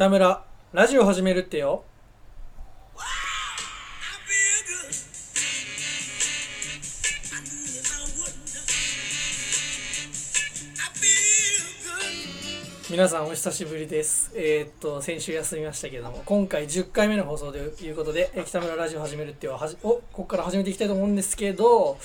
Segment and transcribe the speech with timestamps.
[0.00, 0.42] 北村
[0.72, 1.84] ラジオ始めるってよ。
[12.90, 14.32] 皆さんお久しぶりです。
[14.34, 21.98] えーっと先週休みましたけども今回10回目の放送ということで北村ラジオ始めるってよはじおここから始めていきたいと思うんですけど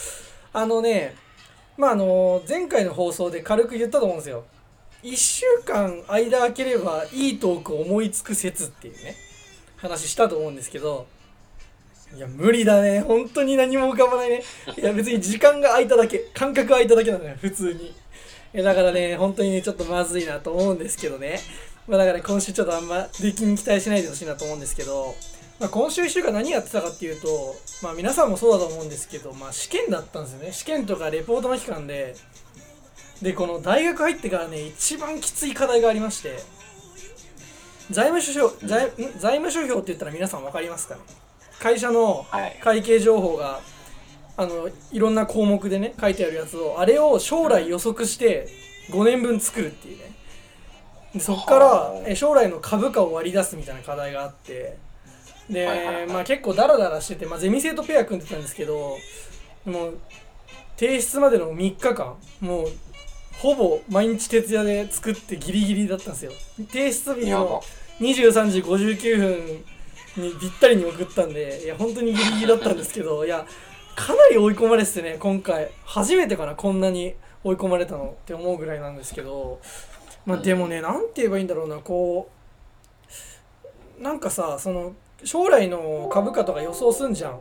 [0.52, 1.16] あのね
[1.78, 4.44] まああの前回の放送で軽く言ったと思うんですよ。
[5.06, 9.16] 1週間間空ければいいトーク思いつく説っていうね
[9.78, 11.06] 話したと思うんですけど
[12.16, 13.02] いや無理だね。
[13.02, 14.44] 本当に何も浮かばないね。
[14.78, 17.88] いや別に時間が空いただけ感覚空いただけなのよ普通に。
[17.88, 17.94] い
[18.54, 21.40] やだからね本当にねちょっとまずいなと思うんですけどね。
[21.88, 25.14] まあだから今週ちょっとあんま出来に期待しないでほしいなと思うんですけど、
[25.60, 27.28] まあ、今週1週間何やってたかっていうと
[27.84, 30.52] まあ皆さんもそうだと思うんですけどまあ試験だったんですよね。
[30.54, 32.16] 試験とかレポートの期間で
[33.22, 36.38] でこの大学入ってからね一番きつい課題がありまして
[37.92, 38.90] 財務諸表財ん？
[39.20, 41.02] 財務諸表って言ったら皆さん分かりますかね？
[41.60, 42.60] 会社のはい。
[42.62, 43.62] 会計情報が
[44.38, 48.48] あのいろんな項目でね書いてあるやつをあれを将来予測して
[48.90, 50.12] 5年分作るっていうね。
[51.14, 54.78] でそっから将来の株価を割り出すみたいな課題があって
[55.50, 56.08] で、はいはいはい。
[56.08, 58.98] まあ結構ダラダラしてて、まあ、ゼミ生とペア組んでたんですけど
[59.64, 59.98] もう
[60.78, 62.72] 提出までの3日間もう
[63.42, 66.32] ほぼ毎日徹夜で作ってギリギリだったんですよ。
[66.72, 67.44] 提出日やば。
[67.46, 67.64] の
[68.00, 73.46] 23時59分にぴったりに送ったんでいや本当にギリギリだったんですけど いや
[73.96, 75.70] かなり追い込まれててね今回。
[75.84, 79.60] 初めてかなこんなに追い込まれたのって思うぐらいなんですけど
[80.26, 82.30] まあでもねなんて言えばいいんだろうなこ
[84.00, 87.40] うなんかさその将来の株価とか予想すんじゃん。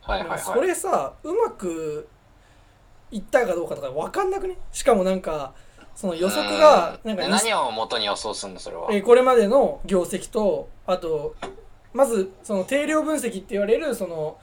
[0.00, 0.38] はいはいはい。
[0.40, 2.08] それさうまく
[3.12, 4.56] いったかどうかとか分かんなくね？
[4.72, 5.54] しかもなんか
[5.94, 8.88] その予測がうなんかに何を元に予想するのそれは？
[8.90, 11.36] えーこれまでの業績とあと
[11.92, 14.38] まずその定量分析って言われるその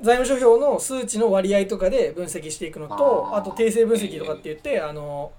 [0.00, 3.36] 財務諸表の数値の割合とかで分析していくのとあー。
[3.38, 5.32] あと定性分析とかって言ってあの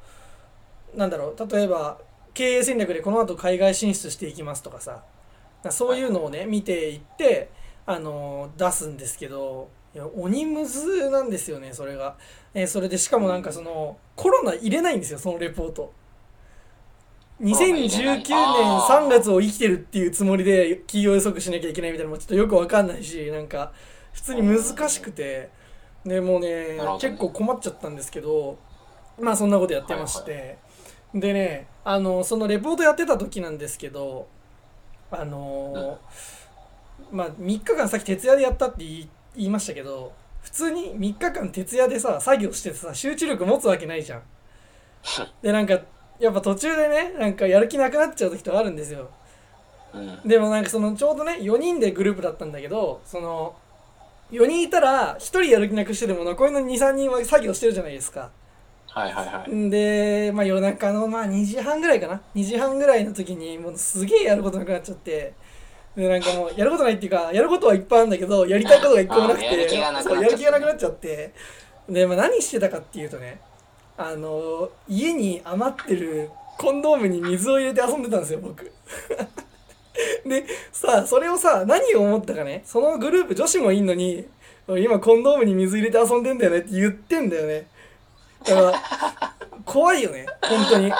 [0.95, 1.97] なんだろう例えば
[2.33, 5.03] 経営戦略でこの後海外進出していきますとかさ。
[5.69, 7.51] そういうのをね見ていって
[7.85, 12.15] あの出すんですけどいや鬼むずなんですよねそれが、
[12.53, 15.93] えーそれでしかもなんかそのコロナ入れないんですよそのレポート。
[17.41, 23.71] 2019年3月を生きてるっていうつもりで企業予測しなきゃいけないみたいなのもちょっとよくわかんないしなんか
[24.13, 25.49] 普通に難しくて。
[26.05, 28.57] でもうね結構困っちゃったんですけど
[29.19, 30.57] まあそんなことやってまして、
[31.13, 34.27] でねあのそのレポートやってた時なんですけど
[35.11, 35.99] あの
[37.11, 44.21] まあ3日間さっき徹夜でやったって言い言いましたけど普通に3日間徹夜でさ作業しててさ集中力持つわけないじゃん。
[45.41, 45.79] でなんか
[46.19, 49.09] やっぱ途中でねなんかやる気なくなっちゃう時とかあるんですよ。
[49.93, 50.19] うん。
[50.27, 53.55] でもなんかそのちょうどね4人でグループだったんだけどその
[54.31, 58.29] 4人いたら1人やる気なくしてでも残りの23人は作業してるじゃないですか。
[58.87, 59.51] はいはいはい。
[59.51, 65.33] んで、まあ、夜中のまあ2時半ぐらいかな2時半ぐらいの時にもうすげえやることなくなっちゃって
[65.95, 70.09] でなんかもうやることないっていうかやることはいっぱいあるんだけどやりたいことが一個もなくてあーやる気がなくなっちゃった。
[70.09, 71.33] そうやる気がなくなっちゃって。
[71.89, 73.41] で、まあ、何してたかっていうとね
[73.97, 78.71] あの家に余ってるコンドームに水を入れて遊んでたんですよ僕。
[80.25, 84.25] でさあそれをさ何を思ったかねそのグループ女子もいんのに
[84.67, 87.67] 今コンドームに水入れて遊んでんだよねって言ってんだよね。
[88.45, 88.73] だから
[89.65, 90.91] 怖いよね本当に。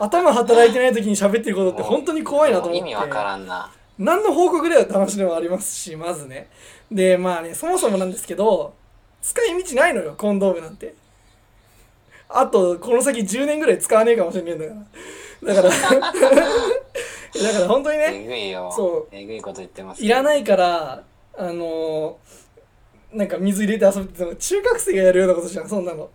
[0.00, 2.78] 頭働いてない時に喋ってることって本当に怖いなと思って。
[2.78, 3.70] 意味わからんな。
[4.02, 6.48] 何の報告だよって話でもありますしまずね
[6.90, 8.74] でまあねそもそもなんですけど
[9.20, 10.94] 使い道ないのよコンドームなんて
[12.28, 15.72] あとこの先10年ぐらい使わねえかもしれないんだからだから
[17.42, 18.70] だから本当にねえぐいよ。。
[18.74, 20.04] そうえぐいこと言ってます。
[20.04, 21.02] いらないいから
[21.34, 26.08] あのーなんか水入れて遊ぶって中学生がやるようなことじゃんそんなの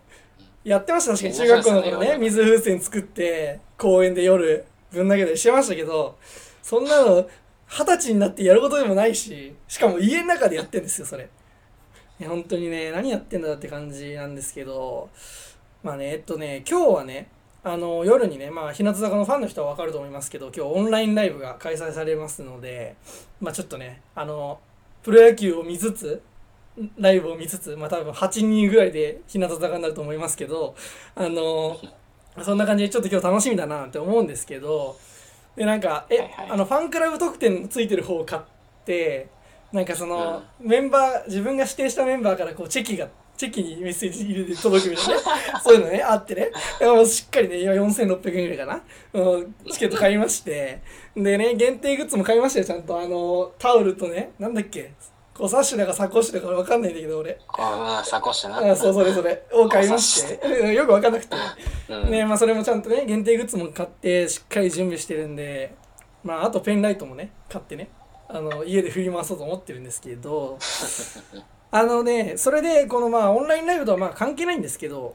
[0.64, 6.16] やってました確かに中学校の頃ね水風船作って公園で夜ぶん投げたりしてましたけど
[6.60, 7.28] そんなの
[7.68, 11.28] 二十歳になってやることでもないししかも家の中でやってんですよそれ。
[12.26, 15.08] 本当にね何やってんだって感じなんですけど
[15.84, 17.28] まあねえっとね今日はね
[17.62, 22.96] あの夜にねまあ日向坂のファンの人は分かると思いますけど今日オンラインライブが開催されますので
[23.40, 24.58] まあちょっとねあの
[25.02, 26.22] プロ野球を見つつ
[26.98, 30.74] ライブを見つつまあ多分8人ぐらいで日向坂になると思いますけど
[31.14, 31.78] あの
[32.42, 34.96] そんな感じでちょっと今日楽しみだなって思うんですけど
[35.58, 36.50] でなんかえ、はいはい。
[36.50, 38.42] あのファンクラブ特典ついてる方を買っ
[38.86, 39.28] て
[39.72, 43.06] なんかその、メンバー自分が指定したメンバーからこうチェキが
[43.36, 45.14] チェキにメッセージ入れて届くみたいな。
[45.14, 45.20] ね
[45.62, 46.50] そういうのねあってね。
[46.80, 48.82] もうしっかりね今4600円ぐらいかな。
[49.12, 50.80] うんチケット買いまして。
[51.14, 52.98] でね限定グッズも買いましたよちゃんと。
[52.98, 54.92] あのタオルとねなんだっけ？
[55.38, 57.38] こうサッシだかサコッシュだかわかんないんだけど俺。
[57.46, 57.62] こ
[58.02, 58.72] う、サコッシュな。
[58.72, 60.34] あそうそれそれを買いまして。
[60.44, 61.36] うんよくわかんなくて。
[61.88, 62.10] うん。
[62.10, 65.76] ねまあそれもちゃんとね限定グッズも買ってしっかり準備してるんで。
[66.24, 67.88] まああとペンライトもね買ってね。
[68.26, 70.58] あの家で振り回そうと思ってるんですけど。
[71.70, 75.14] あのねそれでこのまあオンラインライブとはまあ関係ないんですけど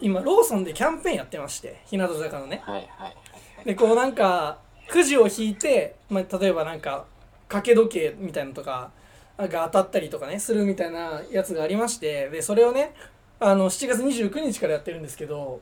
[0.00, 2.62] 今ローソンでキャンペーンやってまして日向坂のね。
[2.64, 3.66] はいはいはい。
[3.66, 4.58] でこうなんか
[4.88, 7.04] くじを引いて、まあ、例えばなんか
[7.48, 8.90] 掛け時計みたいなのとか
[9.38, 12.94] が当たったりとかねするみたいなやつがありましてでそれをね
[13.40, 15.60] あの7月29日からやってるんですけど、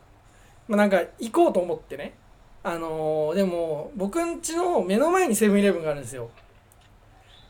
[0.69, 2.15] まあ、なんか行こうと思ってね
[2.65, 6.31] あのーでも僕ん家の目の前にセブンイレブンがあるんですよ。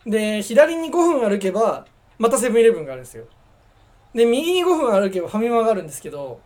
[0.07, 1.87] で左に5分歩けば
[2.19, 3.25] またセブンイレブンがあるんですよ。
[4.15, 6.41] で右に5分歩けばファミマがあるんですけど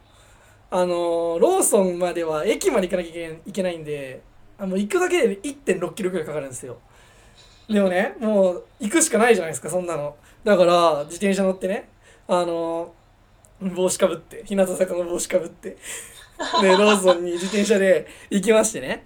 [0.70, 4.22] あのーローソンまでは駅まで行かなきゃいけないんで
[4.58, 6.78] あの行くだけで1 6キロくらいかかるんですよ。
[7.68, 10.16] でもねもう行くしかないじゃないですかそんなの。
[10.44, 11.88] だから自転車乗ってね
[12.28, 12.96] あのー
[13.60, 15.70] 帽子かぶって日向坂の帽子かぶって
[16.60, 19.04] でローソンに自転車で行きましてね。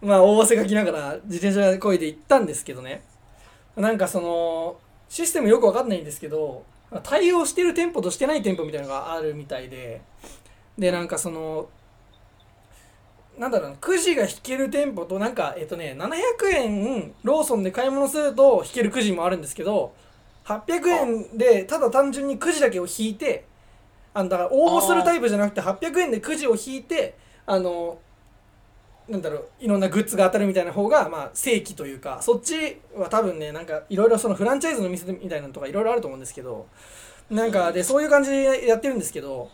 [0.00, 3.02] まあ大汗かきながら自転車こいで行ったんですけどね。
[3.76, 4.78] なんかその
[5.08, 6.64] システムよくわかんないんですけど
[7.02, 10.00] 対応してる店舗としてない店舗みたいなのがあるみたいで。
[10.78, 11.68] でなんかその
[13.40, 19.94] なんだろうくじが引ける店舗となんかえっとね700円ローソンで買い物すると引けるくじもあるんですけど
[20.44, 23.46] 800円でただ単純にくじだけを引いて
[24.12, 27.16] あのだから応募するタイプじゃなくて800円でくじを引いて
[27.46, 27.98] あの
[29.08, 36.66] なんだろういろんなグッズが当たるみたいな方がまあ正規というかそっちは多分ねなんかいろいろそのフランチャイズの店みたいなのとかいろいろあると思うんですけど
[37.30, 39.50] なんかでそういう感じでやってるんですけど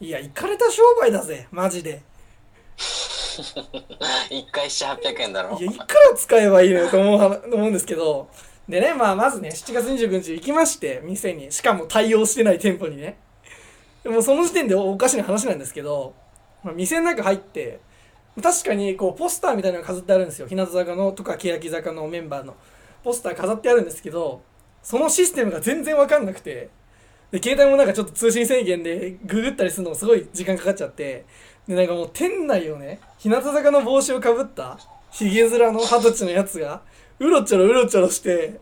[0.00, 2.02] いや行かれた商売だぜマジで。
[4.30, 5.58] 一回7、800円だろ。
[5.58, 5.64] い。
[5.64, 5.86] やいくら
[6.16, 8.28] 使えばいいのと思うは思うんですけど。
[8.68, 11.50] でねまあまずね7月29日行きまして店に。
[11.50, 13.18] しかも対応してない店舗にね。
[14.02, 16.14] でもその時点でおかしな話なんですけど、
[16.62, 17.80] まあ、店の中入って
[18.42, 20.48] 確かにこうポスターみたいなのが飾ってあるんですよ。
[20.48, 22.54] 日向坂のとか欅坂のメンバーの。
[23.04, 24.42] ポスター飾ってあるんですけど
[24.80, 26.70] そのシステムが全然わかんなくて。
[27.32, 31.24] で携帯もなんかちょっと通信制限でググったりするのもすごい時間かかっちゃって。
[31.68, 34.78] でなんかもう店内をね日向坂の帽子をかぶった
[35.10, 36.82] ひげ面の二十歳のやつが
[37.18, 38.60] うろちょろうろちょろして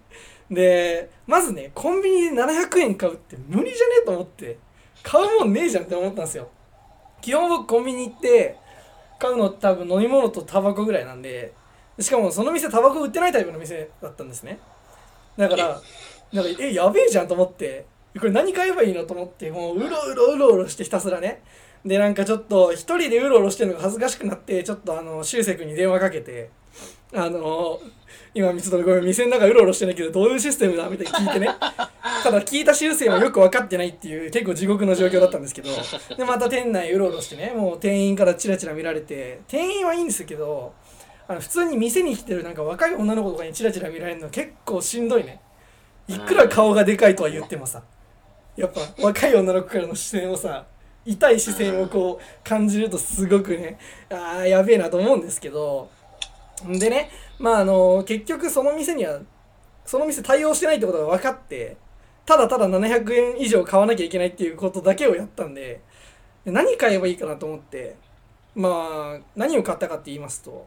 [0.51, 4.59] でまずねコンビニで700円買うって無理じゃねえと思って
[5.03, 6.49] 買うもんねえじゃんって思ったんですよ。
[7.23, 8.57] 基本僕コンビニ行って
[9.19, 11.53] 買うの多分飲み物とタバコぐらいなんで
[11.99, 14.59] しかもその店タバコ売ってないタイプの店だったんですね。
[15.37, 15.81] だから
[16.33, 17.87] なんかえやべえじゃんと思って
[18.19, 21.43] これ何買えばいいのと思ってもううろうろうろうろしてひたすらね
[21.85, 26.51] でなんかちょっと一人でうろうろしてるのが恥ずかしくなってちょっとあの修正君に電話かけて
[27.13, 27.81] あの
[28.35, 31.49] 今ちょっとごめん店の中うろうろしてないけどどういうシステムだみたいに聞いてね。
[32.23, 35.71] ただ聞いた修正はよく分かってないっていう結構地獄の状況だったんですけど
[36.17, 40.75] でまた店内うろうろしてねもう店員からチラチラ見られて店員はいいんですけど
[41.27, 45.41] あの普通に店に来てるなんか若い女の子とかにチラチラ見られるの結構しんどいね。
[46.09, 47.83] いくら顔がでかいとは言ってもさ
[48.57, 50.67] やっぱ若い女の子からの視線をさ
[51.05, 53.79] 痛い視線をこう感じるとすごくね
[54.11, 55.91] ああやべえなと思うんですけど。
[56.67, 59.21] でねまああの結局その店には
[59.87, 61.77] その店対応してないってことが分かって
[62.27, 65.81] ただただ700円以上買わなきゃいけないっていうことだけをやったんで
[66.45, 67.97] で何買えばいいかなと思って
[68.55, 70.67] まあ何を買ったかって言いますと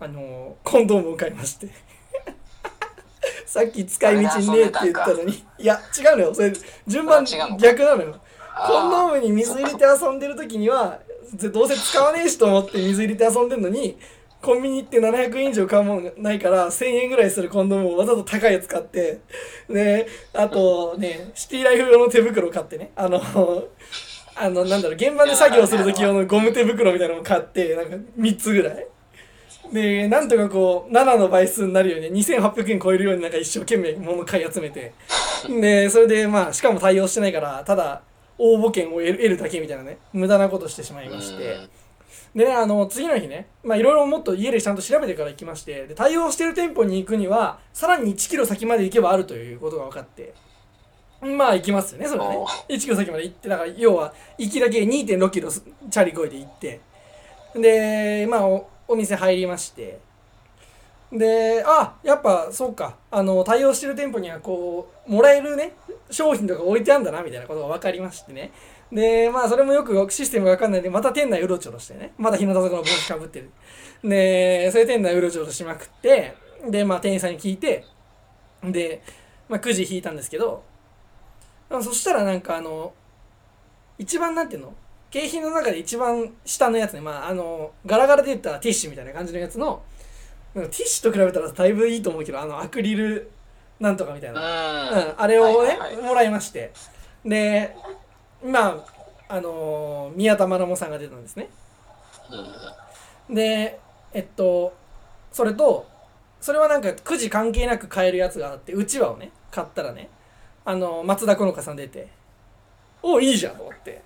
[0.00, 1.68] あのコンドームを買いまして。
[3.46, 5.44] さっき使い道ねえって言ったのに。
[5.58, 6.52] いや違うのよそれ
[6.86, 7.24] 順番
[7.58, 8.20] 逆なのよ
[8.56, 10.98] コンドームに水入れて遊んでる時には
[11.52, 13.98] どうせ使わねえしと思って水入れて遊んでんのに
[14.40, 19.20] コンビニ行って700円以上買うものないから1000円ぐらいするコンドームをわざと高いやつ買って
[19.68, 22.92] であとねシティライフ用の手袋買ってね。
[22.96, 23.20] あの
[24.38, 28.86] あのなんだろう現場で作業する時用のゴム手袋みたいなのを買ってなんか3つぐらい。
[29.72, 34.92] でなんとかこう7の倍数になるように2800円超えるようになんか一生懸命物買い集めて。
[35.48, 38.02] でそれでまあしかも対応してないからただ
[38.38, 41.52] 応募券を得るだけみたいなね無駄なことしてしまいまして。
[41.52, 41.68] うん。
[42.34, 45.86] でねあの次の日ねまあいろいろもっと家でちゃんと調べてから行きまして。
[45.86, 50.34] で対応してる店舗に行くにはさらに1キロ先まで行けばあるということが分かって。
[51.22, 52.36] まあ行きますよねそれはね。
[52.36, 56.80] お1キロ先まで行ってだから要は行きだけ2 6キロチャリこいで行って。
[57.54, 59.98] でまあおお店入りまして
[61.16, 62.96] であやっぱそうか。
[63.10, 65.74] あの対応してる店舗にはこうもらえるね
[66.10, 68.52] 商品とか置いてあるんだなみたいなことが分かりましてね。
[68.92, 72.12] でまあそれもよくシステムが分かんないんでまた店内うろちょろしてね。
[72.18, 73.50] また日向坂の帽子かぶってる。
[74.04, 76.34] でそれ店内うろちょろしまくって
[76.68, 77.84] でまあ店員さんに聞いて
[78.62, 79.02] で、
[79.48, 80.62] まあ、くじ引いたんですけど
[81.70, 82.92] そしたらなんかあの
[83.98, 84.74] 一番なんていうの？
[85.10, 87.00] 景品の中で一番下のやつね。
[87.00, 89.82] まああのガラガラで言ったらティッシュみたいな感じのやつの
[90.56, 93.30] なんかティッシュと比べたらだいぶいいと思うけどあのアクリル
[93.78, 96.72] なんとかみたいな、うん、あれをね、もらいまして。
[97.26, 97.76] で
[98.42, 98.68] ま
[99.28, 101.50] ああのー宮田愛もさんが出たんですね。
[103.28, 103.78] で
[104.14, 104.74] えっと
[105.30, 105.86] それと
[106.40, 110.08] それはなんかくじ関係なく買えるやつがあってうちわをね買ったらね
[110.64, 112.08] あの松田好花さん出て
[113.02, 114.00] おいいじゃんと思って。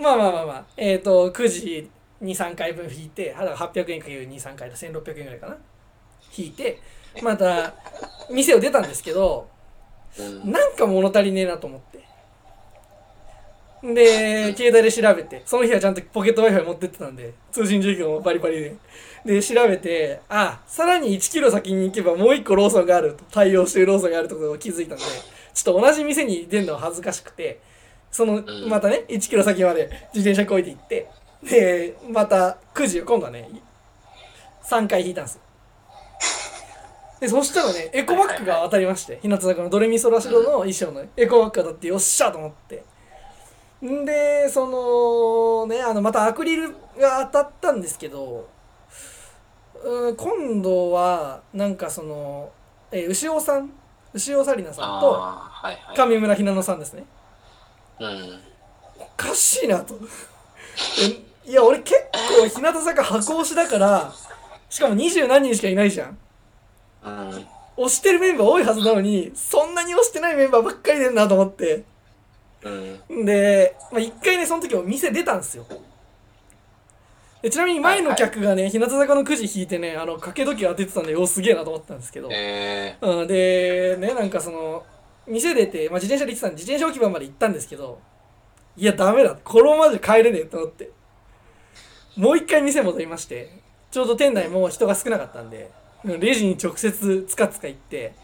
[0.00, 1.90] まあまあまあまあえっ、とくじ
[2.22, 5.56] 23回分引いてだから800円かける23回で1600円ぐらいかな
[6.36, 6.80] 引いて
[7.22, 7.74] また
[8.30, 9.48] 店を出たんですけど
[10.18, 12.00] うんうんなんか物足りねえなと思って。
[13.82, 18.76] で、携帯で調べて、その日はちゃんとポケット Wi-Fi 持ってってたんで、通信状況もバリバリで。
[19.24, 25.04] で、調べて、あ、さらに1キロ先に行けばもう1個ローソンがあると、対応してるローソンがあるってことを気づいたんで、
[25.54, 27.60] ちょっと同じ店に出るのは恥ずかしくて、
[28.10, 31.08] その、んまたね、1キロ先まで自転車こいで行って、
[31.42, 33.48] で、またくじを今度はね、
[34.64, 35.40] 3回引いたんですよ。
[37.20, 42.84] で、そしたらね、エコバッグが当たりまして、日向坂のドレミソラシドの衣装のエコバッグだってよっしゃと思って。
[43.84, 48.48] んで、その、ね、あの、またアクリルが当たったんですけど、
[49.82, 52.52] うん、今度は、なんかその、
[52.90, 53.70] えー牛尾さん、
[54.12, 55.22] 牛尾紗理奈さんと、
[55.94, 57.04] 上村ひなのさんですね。
[57.98, 58.40] うん
[58.98, 59.94] おかしいなと。
[59.94, 64.12] え いや、俺結構日向坂箱推しだから、
[64.68, 66.18] しかも二十何人しかいないじゃん。
[67.04, 71.84] うん推してるメンバー多いはずなのに、そんなに推してないメンバーばっかり出んなと思って。
[72.62, 72.68] う
[73.22, 75.66] んで、まあ、一回ね、その時も店出たんですよ。
[77.42, 82.28] でちなみに前の客がね、日向坂のくじ引いてね、あの、掛け時計当ててたんで、おすげえなと思ったんですけど。
[82.30, 84.84] えうん、で、ね、なんかその、
[85.26, 87.98] 店出て、まあ、自転車で行ってたんで、自転車置き場まで行ったんですけど、
[88.76, 89.38] いや、ダメだ。
[89.42, 90.90] このままじゃ帰れねえと思って。
[92.16, 93.50] もう一回店戻りまして、
[93.90, 95.70] ちょうど店内も人が少なかったんで、
[96.04, 98.14] レジに直接つかつか行って、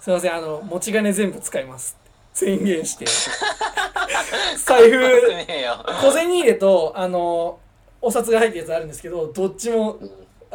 [0.00, 3.04] すいません、あの、持ち金全部使いますって宣言して、
[4.64, 5.22] 財布、
[6.00, 7.58] 小銭入れと、あの、
[8.00, 9.98] お札が入ったやつあるんですけど、どっちも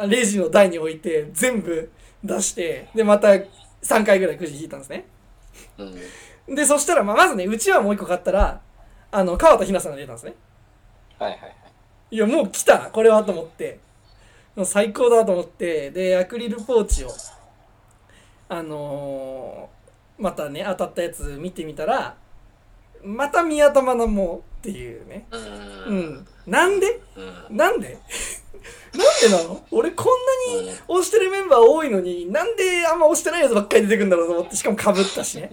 [0.08, 1.90] レジの台に置いて、全部
[2.22, 5.06] 出して、で、また3回ぐらいくじ引いたんですね。
[5.78, 6.54] うん。
[6.54, 8.60] で、そしたら、まあ、まずね、うちわもう一個買ったら、
[9.10, 10.34] あの、川田ひなさんが出たんですね。
[11.18, 11.46] はいはいは
[12.10, 12.78] いいや、もう来た。
[12.90, 13.78] これはと思って。
[14.54, 17.10] もう最高だと思って、で、アクリルポーチを、
[18.48, 22.16] あのーまたね、当たったやつ見てみたら、
[23.02, 25.26] また宮田愛もっていうね。
[25.30, 25.98] ううん。
[25.98, 26.26] ん。
[26.46, 27.00] なんで？
[27.16, 27.56] うん。
[27.56, 27.98] なんで？
[28.94, 29.66] なんでなの？
[29.72, 35.50] 俺こんなに推してるメンバー多いのになんであんま推してないやつばっかり出てくるんだろうと思ってしかもかぶったしね。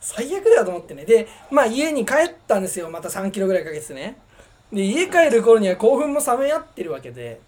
[0.00, 1.04] 最悪だよと思ってね。
[1.04, 2.90] でまあ家に帰ったんですよ。
[2.90, 4.18] また3キロぐらいかけてね
[4.72, 7.40] で家帰る頃には興奮も冷め合ってるわけで。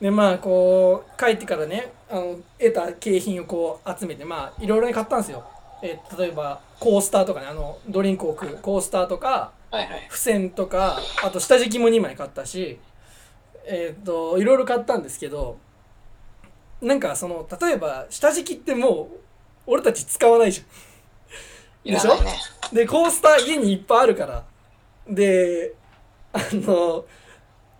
[0.00, 5.44] でまあこう帰ってからねあの得た景品をこう集めてまあいろいろね買ったんですよ。
[5.82, 10.06] え例えばコースターとかねあのドリンクを食うコースターとかはいはい。
[10.08, 12.78] 付箋とかあと下敷きも2枚買ったし
[13.66, 15.58] えっ、といろいろ買ったんですけど
[16.80, 19.16] なんかその例えば下敷きってもう
[19.66, 20.64] 俺たち使わないじ
[21.84, 22.32] いらないね。
[22.70, 24.44] ゃんでコースター家にいっぱいあるから。
[25.08, 25.74] で
[26.32, 27.04] あの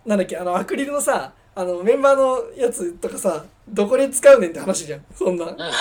[0.05, 5.05] なんだっけあのアクリルのさあのメンバーのやつとかさどこで使うねんって話じゃん。
[5.13, 5.45] そんな。
[5.45, 5.59] うん。
[5.59, 5.71] はい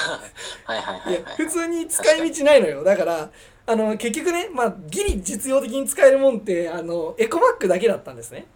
[0.66, 2.84] はいはいや普通に使い道ないのよ。
[2.84, 3.30] だから
[3.66, 8.46] あの結局ねまあギリ実用的に使えるもんってあのエコバッグだけだったんですね。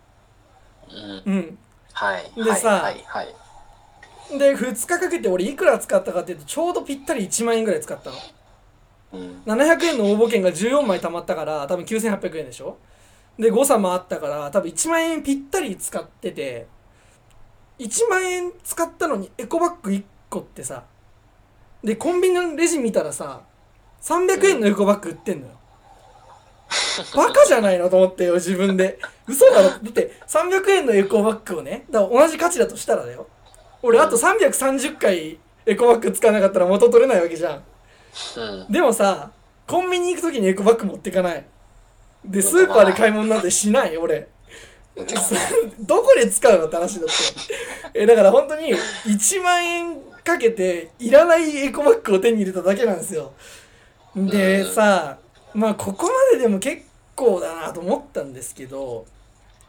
[1.27, 1.33] うん。
[1.33, 1.59] うん。
[1.93, 2.33] はい。
[2.35, 4.39] でさはいはいはい。
[4.39, 8.17] で2日かけて俺いくら使ったかっていうとちょうどぴったり1万円ぐらい使ったの。
[9.13, 9.43] うん。
[9.47, 12.79] 700円の応募券が14枚貯まったから多分9800円でしょ
[13.39, 16.67] で誤差もあったから多分1万円ぴったり使ってて
[17.79, 20.85] 1万円使ったのにエコバッグ1個ってさ
[21.83, 23.43] でコンビニのレジ見たらさ
[24.03, 25.53] 300円のエコバッグ売ってんのよ。
[27.15, 28.99] バカじゃないのと思ってよ自分で。
[29.29, 29.69] 嘘だろ。
[29.69, 33.29] だって300円のエコバッグをねだから同じ価値だとしたらだよ。
[33.83, 37.63] 俺あと330回エコバッグ使わなかったら元取れないわけじゃん。
[38.37, 38.73] うん。
[38.73, 39.31] でもさ
[39.69, 41.45] コンビニ行く時にエコバッグ持ってかない
[42.25, 44.29] でスーパーで買い物なんてしない俺。
[45.81, 47.15] どこで使うのって話だって。
[47.95, 48.75] えだから本当に
[49.07, 53.33] 1万円かけていらないエコバッグを手に入れただけなんですよ。
[54.15, 55.19] でさ
[55.55, 56.83] まあここまででも結
[57.15, 59.07] 構だなと思ったんですけど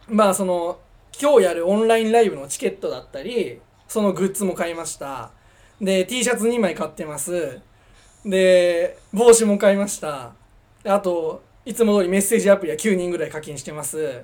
[0.08, 0.80] まあその
[1.20, 5.32] 今日やるオンラインライブのチケットだったりそのグッズも買いました。
[5.82, 7.60] で T シャツ2枚買ってます。
[8.26, 10.34] で帽子も買いました。
[10.86, 14.24] あといつも通りメッセージアプリは9人ぐらい課金してます。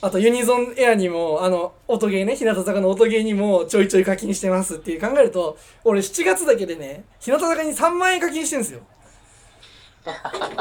[0.00, 8.80] あとユニゾンエアにもあの音ゲーね日向坂の音ゲーにもちょいちょい課金してますっていう考えると俺7月だけでね日向坂に3万円課金してるんですよ。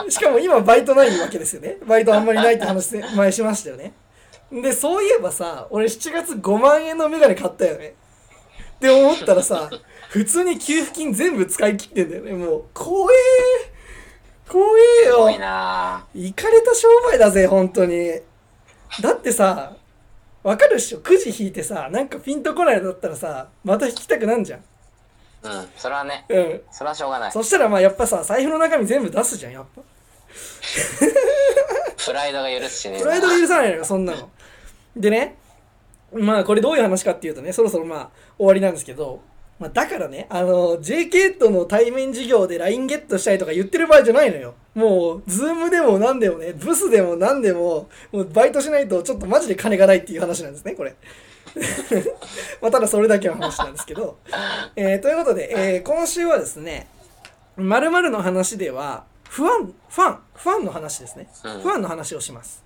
[0.09, 1.77] しかも今バイトないわけですよね。
[1.87, 3.93] バイトあんまりないって話前しましたよね。
[4.51, 7.95] でそういえばさ俺7月5万円のメガネ買ったよね。
[8.75, 9.69] って思ったらさ
[10.09, 12.33] 普通に給付金全部使い切ってんだよね。
[12.33, 13.72] もう怖え怖
[14.59, 15.15] えよ。
[15.15, 16.05] すごいな。
[16.13, 18.19] 行かれた商売だぜ本当に。
[19.01, 19.73] だってさ
[20.43, 20.99] わかるっしょ。
[20.99, 24.63] くじ引いてさなんかピンとこないのだったらさまた引きたくなんじゃん。
[25.43, 26.25] うんそれはね。
[26.29, 26.61] うん。
[26.71, 27.31] それはしょうがない。
[27.31, 29.81] そしたらまあやっぱさ財布の中身全部出すじゃんやっぱ。
[32.05, 32.99] プライドが許すしね。
[32.99, 34.29] プライドが許さないのよそんなの。
[34.95, 35.37] でね
[36.11, 39.21] まあこれどういう話かっていうとねそろそろまあ終わりなんですけど、
[39.59, 44.55] まあ、だからねあの JK との対面授業で LINE ゲットしたいとか言ってる場合じゃないのよ。
[44.75, 50.95] もう Zoom でも何でもねブスでも何でももうバイトしないとちょっとマジで金がないっていう話なんですねこれ。
[52.61, 54.17] まあただそれだけの話なんですけど、
[54.75, 56.87] えーということで、えー今週はですね
[57.55, 61.61] 〇〇の話ではファンファンファンの話ですね、うん。
[61.61, 62.63] ファンの話をします。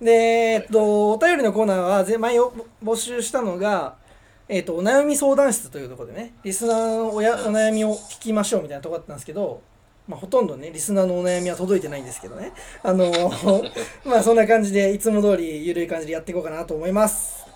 [0.00, 3.96] で、えっと、お便りのコーナーはぜ前を募集したのが、
[4.52, 9.62] えっと、お悩み相談室というところでねリスナーのおやお悩みを聞きましょうみたいなところだったんですけど、
[10.08, 12.52] まあ、ほとんどねリスナーのお悩みは届いてないんですけどね。
[12.82, 13.12] あの
[14.04, 17.46] まあそんな感じでいつも通りゆるい感じでやっていこうかなと思います。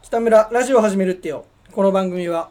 [0.00, 1.44] 北村ラジオを始めるってよ。
[1.72, 2.48] この番組は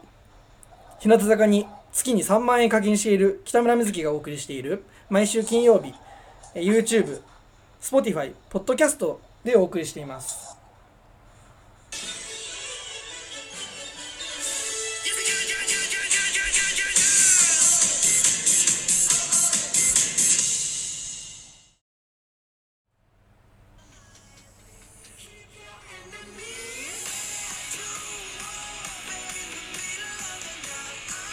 [1.00, 5.92] 日向坂に月に3万円課金している北村瑞希がお送りしている毎週金曜日
[6.54, 7.22] えー YouTube、
[7.80, 10.51] Spotify、Podcast でお送りしています。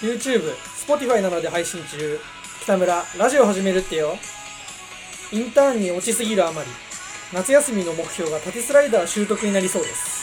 [0.10, 0.56] YouTube、
[0.88, 2.20] Spotify などで配信中、
[2.64, 4.18] 北村、ラジオ始めるってよ。
[5.32, 6.68] インターンに落ちすぎるあまり、
[7.32, 10.18] 夏休みの目標が縦スライダー習得になりそうです。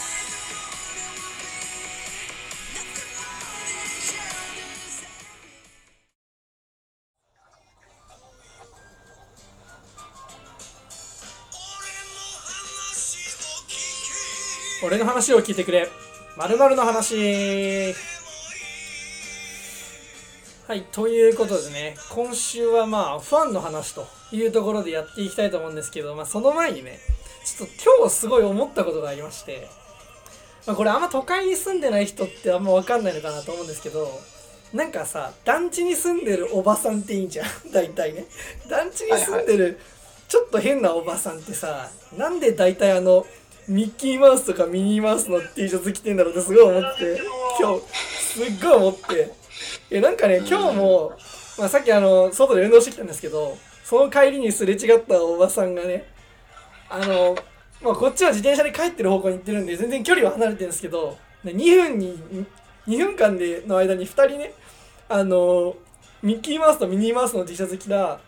[14.85, 15.89] 俺の話を聞いてくれ。
[16.37, 18.16] まるの話。
[20.67, 26.99] はい、ということでね、今週はまあ、ファンの話というところでやっていきたいと思うんですけど、まあ、その前にね、
[27.45, 29.69] ちょっと今日すごい思ったことがありまして、
[30.67, 34.09] まあ、これあんま都会に住んでない人ってあんま分かんないのかなと思うんですけど、
[34.75, 38.25] なんかさ、団地に住んでるおばさんっていいんじゃん、 大体ね。
[38.69, 39.79] 団地に住んでる、
[40.27, 43.25] ちょっと変なおばさんってさ、なんで大体あの、
[43.69, 47.21] ミッキーマウスとかミニーマウスの T シャツ着てんだろうってすごい思って、
[47.61, 47.83] 今日、
[48.21, 49.46] すっごい思って、
[49.91, 51.13] えなんかね今日も、
[51.59, 56.07] まあ、さっきあの外で運動してきたんですけどその帰りにすれ違ったおばさんがね
[56.89, 57.37] あの、
[57.83, 62.19] まあ、こっちは自転車で帰ってる方向に行ってるんで全然距離は離れてるんですけどで2分に
[62.89, 64.53] 2分間での間に2人ね
[65.09, 65.77] あの
[66.23, 68.19] ミッキーマウスとミニーマウスの T シャツ着た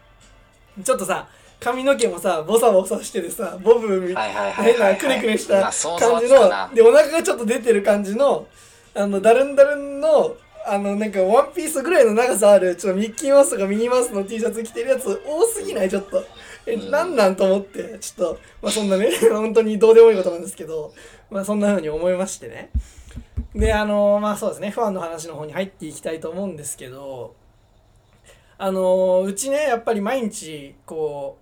[0.84, 8.46] ちょっとさ髪の毛もさボサボサしててさボブみはいなくねくねした感じのでお腹がちょっと出てる感じの
[8.94, 10.36] あのダルンダルンの
[10.70, 15.88] あのなんかワンピースぐらいの長さあるちょっとミッキーマウスとかミニーマウスの T シャツ着てるやつ多すぎない？
[15.90, 16.24] ちょっと。
[16.66, 16.90] えうん。
[16.90, 17.36] なんなん？
[17.36, 17.98] と思って。
[17.98, 20.92] ちょっとまあそんなね 本当にどうでもいいことなんですけど。
[21.30, 22.70] まあそんな風に思いましてね。
[23.54, 24.70] であのまあそうですね。
[24.70, 27.34] ファンの話の方に入っていきたいと思うんですけど。
[28.60, 31.38] あのうちねやっぱり毎日こ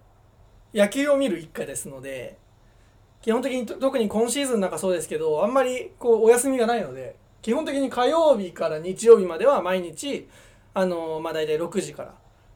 [0.74, 2.36] う野球を見る一家ですので
[3.22, 10.28] 基本的にと特に今シーズンなんかそうですけどあんまりこうお休みがないので基本的に火曜日から日曜日までは毎日
[10.74, 12.14] あのまあ大体6時から、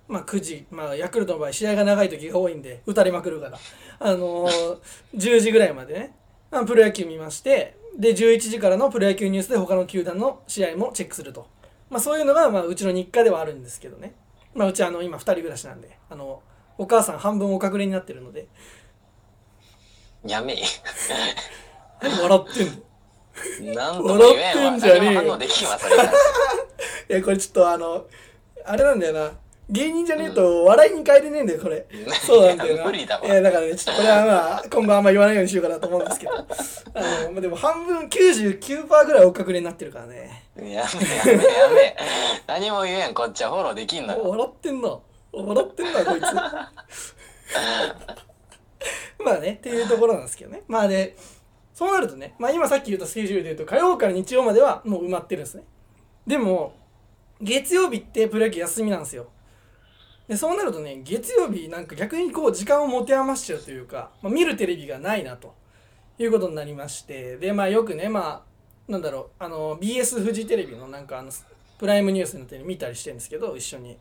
[0.09, 3.59] まあ、9時、まあ、ヤクルトの場合試合が長い時が多いんで打たれまくるから
[4.01, 4.49] あの
[5.15, 6.17] 10時ぐらいまでね、
[6.51, 11.47] まあ、プロ野球見ましてで11時からのプロ野球ニュースで他の球団の試合もチェックすると、
[11.89, 14.17] まあ、そういうのが、まあ、うちの日課ではあるんですけどね、
[14.57, 16.43] まあ、うちあの今2人暮らしなんであの
[16.79, 18.49] お母さん半分お隠れになってるので。
[20.27, 20.65] やめえ。
[22.03, 22.90] 何笑ってんの？
[23.75, 24.63] なんとも言えんわ。
[24.65, 26.13] 笑ってんじゃねえよ何も反応できんわ、それに関し
[27.07, 28.07] ていやこれちょっとあの
[28.65, 29.31] あれなんだよな。
[29.71, 31.87] 芸人じゃねえと笑いに変えれねえんだよこれ、
[32.27, 32.85] そうなんだよな。
[32.85, 33.25] 無理だわ。
[33.25, 36.33] いやだからねちょっとこれはまあ今後あんま言わないようにしようかなと思うんですけど。
[36.33, 36.45] あの
[37.31, 40.43] まあでも半分99%ぐらい追っかけになってるからね。
[40.57, 40.85] やめや
[41.25, 41.97] めやめ。
[42.49, 44.29] 何も言えん、こっちはフォローできんのよ。
[44.29, 44.99] 笑ってんな
[45.33, 46.25] 笑ってんなこいつ。
[49.23, 50.63] まあねっていうところなんですけどね。
[50.67, 51.15] まあで
[51.81, 55.65] そうなるとね、まあ、今さっき言ったスケジュールで言うと火曜から日曜まではもう埋まってるんですね。
[56.27, 56.75] でも
[57.41, 59.29] 月曜日ってプロ野球休みなんですよ。
[60.29, 65.55] でそうなるとね月曜日なんか逆にこう時間を持て余しちゃうというか、まあ、見るテレビがないなと。
[66.19, 67.39] いうことになりまして。
[67.39, 68.45] でまあよくねま
[68.89, 71.31] あなんだろうあの BS フジテレビのなんかあの
[71.79, 73.97] プライムニュースのテレビ見たりしてるんですけど一緒に。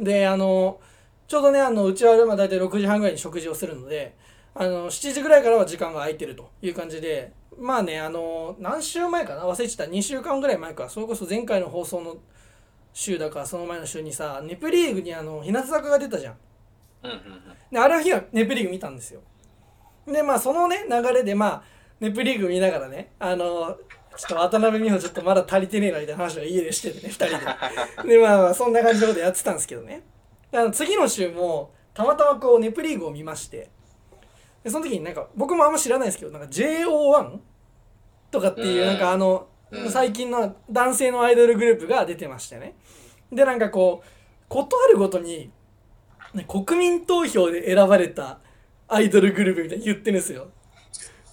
[0.00, 0.80] であの
[1.28, 4.16] ちょうどねあのうちはまあ大体6時半ぐらいに食事をするので
[4.54, 9.42] あの7時ぐらいからは時間が空いてるという感じでまあねあの何週前かな？
[9.42, 9.84] 忘れてた。
[9.84, 10.88] 2週間ぐらい前か。
[10.88, 12.16] それこそ前回の放送の
[12.92, 16.36] 週だからその前の週にさネプリーグにあの日向坂が出たじゃん。
[17.04, 17.20] うんうんうん。
[17.70, 19.20] である日はネプリーグ見たんですよ。
[20.06, 21.62] でまあそのね流れでまあ
[22.00, 23.76] ネプリーグ見ながらねあの
[24.16, 28.08] ちょっと渡辺美穂ちょっとまだ足りてねえなみたいな話を家でしててね2人で。
[28.16, 30.02] でまあまあそんな感じのことやってたんですけどね。
[30.50, 33.68] であの次の週もたまたまこうネプリーグを見まして
[34.62, 37.38] でその時になんか僕もあんま知らないですけどなんか JO1
[38.30, 38.86] とかっていううん。
[38.88, 39.90] なんかあのうん。
[39.90, 42.74] 最近の男性のアイドルグループが出てましてね。
[43.32, 44.08] でなんかこう
[44.48, 45.50] ことあるごとに
[46.34, 48.40] ね国民投票で選ばれた
[48.88, 50.48] アイドルグループみたいに言ってるんですよ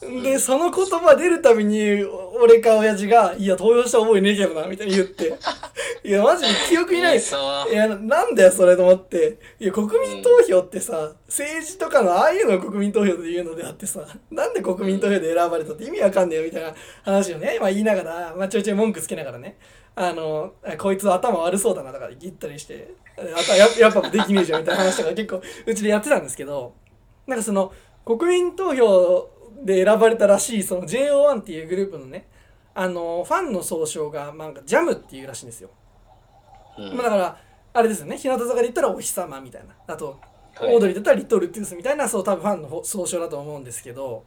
[0.01, 5.33] でその言葉出るたびにお俺か親父が「いや投票した覚えねえけどな」みたいに言って
[6.03, 7.19] 「いやマジで記憶にない。
[7.19, 9.37] 言いやなんだよそれと思って。
[9.59, 19.57] いや国民投票ってさ政治とかのああいうのを国民投票で言うのであってさなんで国民投票で選ばれたって意味わかんねえよみたいな話をね、まあ、言いながら、まあ、ちょいちょい文句つけながらね。
[19.99, 26.73] あのこいつ頭悪そうだなとか言ったりしてあとややっぱできねえじゃんみたいな話とか結構うちでやってたんですけど
[27.25, 27.73] なんかその
[28.05, 29.27] 国民投票
[29.63, 32.27] で選ばれたらしいその JO1 っていうグループのね
[32.75, 35.69] あのファンの総称が、まあ、ジャムっていうらしいんですよ。
[36.77, 36.95] うん。
[36.95, 37.37] まあ、だから
[37.73, 38.17] あれですよね。
[38.17, 39.75] 日向坂で言ったらお日様みたいな。
[39.87, 40.19] あと
[40.53, 40.75] はい。
[40.75, 44.25] オードリーだったらリトルトゥースみたいなそう多分ファンのほ総称だと思うんですけど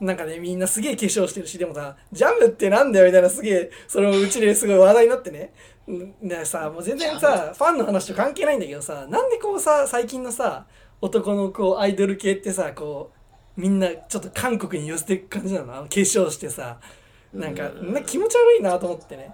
[0.00, 5.52] なんかねみんなすげえ化粧してるしでもさジャムってなんだよみたいなすげえそれもうちですごい話題になってね。
[5.88, 10.66] んでさもう全然さファンの話と関係ないんだけどさなんでこうさ最近のさ
[11.00, 13.21] 男のこうアイドル系ってさこう
[13.56, 15.74] みんなちょっと韓国に寄せていく感じなの？
[15.74, 16.78] あの化粧してさ。
[17.32, 19.32] なんかうんな気持ち悪いなと思ってね。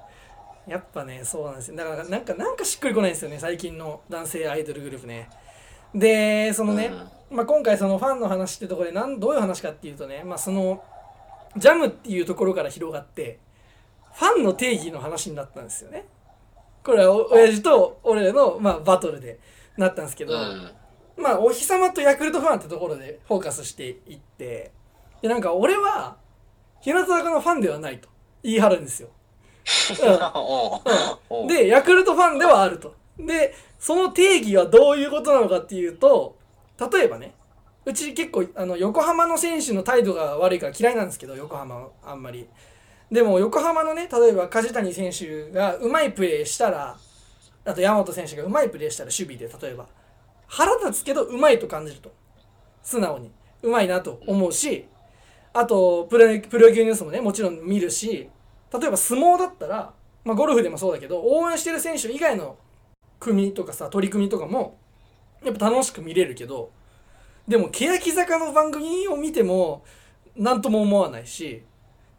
[0.69, 1.77] やっぱねそうなんですよ。
[1.77, 5.29] だからなんかなんかしっくりこないんですよね最近の男性アイドルグループね。
[5.93, 6.93] でそのね、
[7.29, 10.85] まあ、今回そのファンの話ってところでなんどういう話かっていうとね、まあ、その
[11.57, 13.41] ジャムっていうところから広がって
[14.13, 16.05] ファンの定義の話になったんですよね。
[16.85, 19.41] これはお親父と俺らの、まあ、バトルで
[19.77, 20.71] なったんですけど、うん。
[21.19, 24.73] まあお日様とヤクルトファンってところでフォーカスしていって
[25.21, 26.17] でなんか俺は
[26.81, 28.09] 日向坂のファンではないと
[28.43, 29.09] 言い張るんですよ、
[30.35, 30.81] おう。
[31.29, 32.95] おうでヤクルトファンではあると。
[33.19, 36.37] でその定義はどういうことなのかっていうと
[36.93, 37.35] 例えばね
[37.85, 42.49] うち結構あの横浜の選手の態度が悪いから嫌いなんですけど横浜はあんまり。
[43.11, 46.97] でも横浜のね例えば梶谷選手がうまいプレーしたら
[47.65, 49.87] あと山本選手がうまいプレーしたら守備で例えば
[50.49, 52.13] 腹立つけどうまいと感じると。
[52.83, 53.31] 素直に。
[53.63, 54.87] うまいなと思うし
[55.53, 58.29] あとプロプロ野球ニュースもねもちろん見るし
[58.73, 59.93] 例えば相撲だったら、
[60.25, 62.57] まあ、ゴルフでもそうだけど応援してる選手以外の
[63.19, 64.79] 組とかさ取り組みとかも
[65.45, 66.71] やっぱ楽しく見れるけど
[67.49, 69.85] でも欅坂の番組を見ても
[70.37, 71.65] 何とも思わないし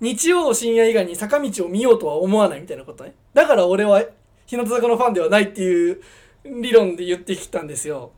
[0.02, 3.16] 日曜深夜以外に坂道を見ようとは思わないみたいなことね。
[3.34, 4.02] だから俺は
[4.46, 6.02] 日向坂のファンではないっていう
[6.46, 8.12] 理論で言ってきたんですよ。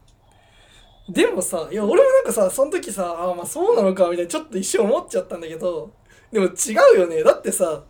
[1.10, 5.92] でもさいや俺もなんかさその時さあーまあそうなのかみたいなちょっと一瞬思っちゃったんだけど
[6.32, 6.50] でも違
[6.96, 7.24] うよね。
[7.24, 7.84] だってさ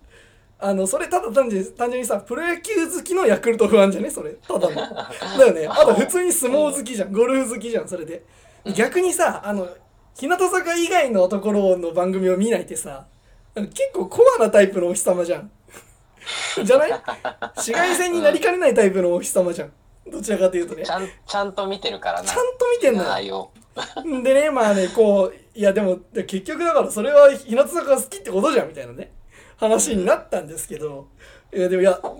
[0.63, 4.09] あのそれただ単純に単純にさプロ野球好きのヤクルトファンじゃね？
[4.09, 4.31] それ。
[4.47, 4.75] ただの。
[5.37, 5.67] だよね。
[5.67, 7.11] あと普通に相撲好きじゃん。
[7.11, 8.23] ゴルフ好きじゃんそれで。
[8.75, 9.67] 逆にさあの
[10.15, 13.05] 日向坂以外のところの番組を見ないってさ
[13.55, 15.51] 結構コアなタイプのお日様じゃん。
[16.63, 16.91] じゃない？
[17.57, 19.71] 紫外線になりかねないタイプのお日様じゃん
[20.07, 20.83] どちらかというとね。
[20.83, 22.27] ちゃん、ちゃんと見てるからな。
[22.27, 23.51] ちゃんと見てんのよ。
[24.23, 29.11] でねまあねこういやでもで結局だからそれは日向坂が好きってことじゃんみたいなね。
[29.57, 31.07] 話になったんですけど。
[31.53, 32.17] いやでもいやど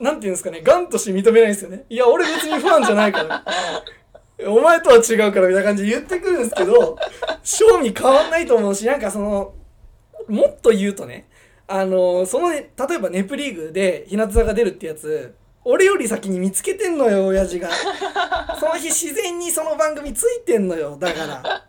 [0.00, 1.84] なんていうんですかねガンとして認めないんですよね。
[1.88, 3.44] いや俺別にファンじゃないから。
[4.48, 6.98] お前とは違うからみたいな感じで言ってくるんですけど
[7.44, 9.54] 正味変わんないと思うしなんかその
[10.26, 11.28] もっと言うとね
[11.68, 17.70] あのその例えばネプリーグで日向坂出るってやつ俺より先に見つけてんのよ親父が
[18.60, 21.64] その日自然にその番組ついてんのよだから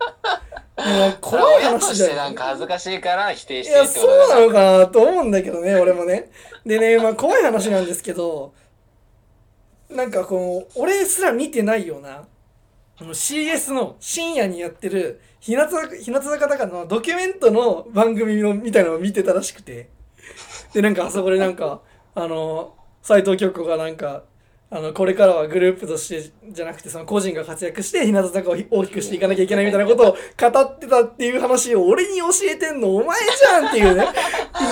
[0.78, 6.30] もう怖い話だよしてなんか恥ずかしいから否定いや、してってそうなのかかなと思うんだけどね、俺もね。
[6.66, 8.54] でね、まあ怖い話なんですけど、
[9.90, 12.28] なんかこう、俺すら見てないような、
[12.98, 19.90] あの CS の深夜にやってる日向坂、日向坂だからのドキュメントの番組のみたいなのを見てたらしくて。
[20.74, 21.82] で、なんかあそこでなんか、
[22.14, 24.24] あの、斎藤京子がなんか、
[24.72, 34.08] あの、これからはグループとしてじゃなくて、その個人が活躍して、日向坂を大きくしていかなきゃいけないみたいなことを 語ってたっていう話を俺に教えてんのお前じゃんっていうね。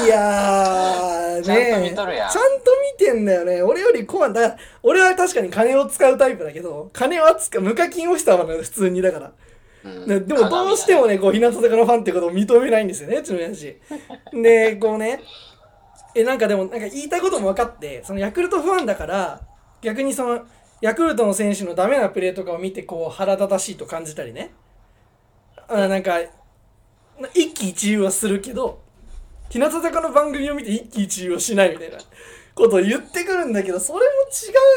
[0.04, 3.62] いやー、ねちゃんと見とるやんちゃんと見てんだよね。
[3.62, 9.32] 俺よりコアだ俺は確かに金を使うタイプだけど、金は使う、無課金をしたわね、普通にだから。
[9.86, 13.78] うんねでもどうしてもね、こう、日向坂のファンってことを認めないんですよね、うちの親父。
[14.34, 15.22] で、こうね、
[16.15, 19.41] え、なんかでも、なんか言いたいことも分かって、そのヤクルトファンだから、
[19.82, 20.45] 逆にその、
[20.82, 24.54] ヤクルトの選手のダメなプレーとかを見て、こう、腹立たしいと感じたりね。
[25.67, 26.19] あなんか、
[27.19, 28.82] な一喜一憂はするけど、
[29.49, 31.97] 日向坂の番組を見て一喜一憂はしないみたいな
[32.56, 34.06] ことを言ってくるんだけど、それも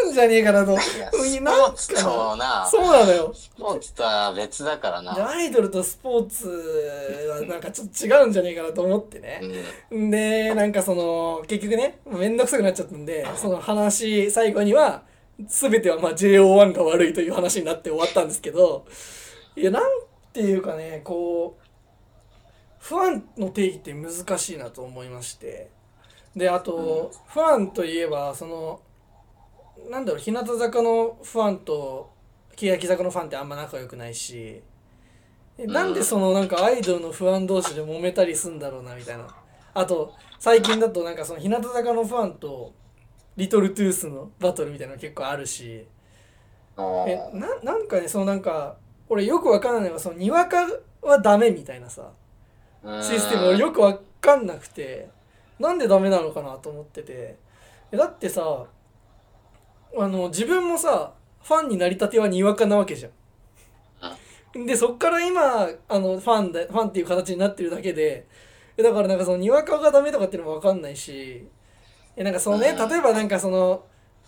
[0.05, 0.79] 違うんじゃねえかなと。
[0.79, 3.33] スポーツとなそうなのよ。
[3.35, 6.49] スポーツとは別だからでなアイドルとスポーツ
[7.29, 9.41] はなんかちょっと違うんじゃねえかなと思ってね。
[9.91, 15.03] うんで、なんかその、結局ね、めんどくさくなっちゃったんで、その話、最後には、
[15.49, 18.87] すべてはまあ JO1 が悪いという話になって終わったんですけど、
[19.55, 19.83] いや、なん
[20.33, 21.67] ていうかね、こう、
[22.79, 25.76] ファンの定義って難しいなと思いまして。
[26.37, 28.81] で、あと、ファンといえば、その、
[29.91, 32.11] なんだろう、日向坂のファンと、
[32.55, 34.63] 欅坂のファンってあんま仲良くないし、
[35.59, 39.27] えなんでそのなんかアイドルのファン同士で揉めたりすんだろうなみたいな。
[39.73, 42.75] あと最近だとなんかその日向坂のファンと
[43.37, 45.87] リトルトゥースのバトルみたいなの結構あるし。
[46.79, 48.77] おえななんかねそのなんか
[49.09, 50.67] 俺よくわかんないのがそのにわか
[51.01, 55.09] はダメみたいなさーシステム俺よくわかんなくて
[55.59, 57.37] なんでダメなのかなと思ってて。
[57.93, 58.67] えだってさ
[59.99, 63.09] あの自分もさファンになりたてはにわかなわけじゃ
[64.59, 64.67] ん。
[64.67, 68.27] でそっから今あのファンでファンっていう形になってるだけで。
[68.79, 71.47] えだからなんかそのにわかがダメとかっていうのもわかんないし。
[72.17, 72.89] えなんかそのねうん。
[72.89, 73.85] 例えばなんかその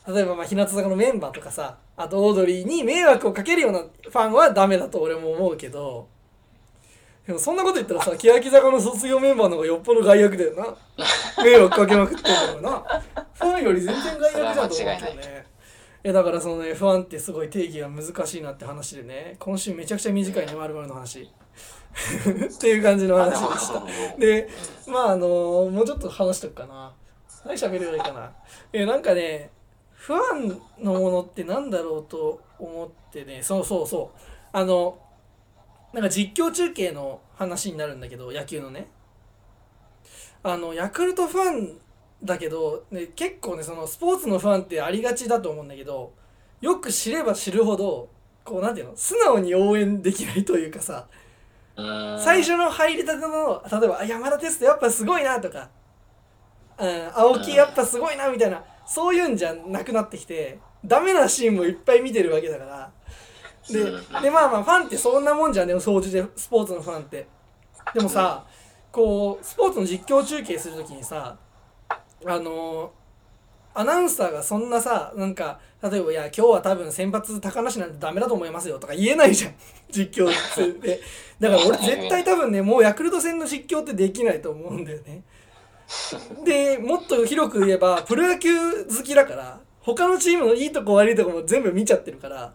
[0.07, 6.09] 例えばまあ日向坂のメンバーとかさあとオードリーに迷惑をかけるようなファンはダメだと俺も思うけど
[7.29, 10.75] でもそんなこと言ったらさ欅坂の卒業メンバーの方がよっぽど害悪だよな。
[11.45, 13.03] 迷惑かけまくってんだからな。
[13.35, 15.47] ファンより全然害悪じゃんと思うけどそれは間違いね
[16.05, 19.37] えだからそのねファンってすごい定義が難しいなって話でね。
[19.38, 21.21] 今週めちゃくちゃ短いね〇〇の話。
[21.29, 24.19] っていう感じの話でした。
[24.19, 24.49] で
[24.87, 26.95] まああのもうちょっと話しとくかな。
[27.45, 28.33] 何喋ればいいかな。
[28.73, 29.51] えなんかね
[29.93, 33.43] ファンのものってなんだろうと思ってね。
[33.43, 34.19] そうそうそう。
[34.51, 34.99] あの
[35.92, 38.88] なんか実況中継の話になるんだけど野球のね。
[40.42, 41.79] あのヤクルトファン
[42.22, 46.12] だけど、ね、結構ねそのスポーツのファンってありがちだと思うんだけど
[46.61, 48.09] よく知れば知るほど
[48.44, 51.07] こうなんていうの素直に応援できないというかさ
[51.77, 55.70] うん最初の入りたての例えばあ山田テストやっぱすごいなとか、
[56.79, 62.92] うん、青木やっぱすごいなみたいなそういうんじゃなくなってきてダメなシーンもいっぱい見てるわけだから
[63.73, 67.27] でうんでまあまあファンってそんなもんじゃんね総じてスポーツのファンって。
[67.95, 68.45] でもさ
[68.93, 71.37] こうスポーツの実況中継するときにさ
[72.27, 72.93] あの
[73.75, 79.55] アナウンサーがそんなさなんか例えば「いや今日は多分先発高梨なんてダメだと思いますよ」とか言えないじゃん。
[79.91, 81.01] 実況で。
[81.39, 85.23] だから俺絶対多分ねもうヤクルト戦の実況ってできないと思うんだよね。
[86.45, 92.53] でもっと広く言えばプロ野球好きだから他のチームのいいとこ悪いとこも全部見ちゃってるから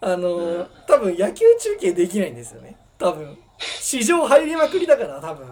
[0.00, 2.76] あの多分野球中継できないんですよね。
[2.98, 3.36] 多分。
[3.58, 5.46] 市場入りまくりだから多分。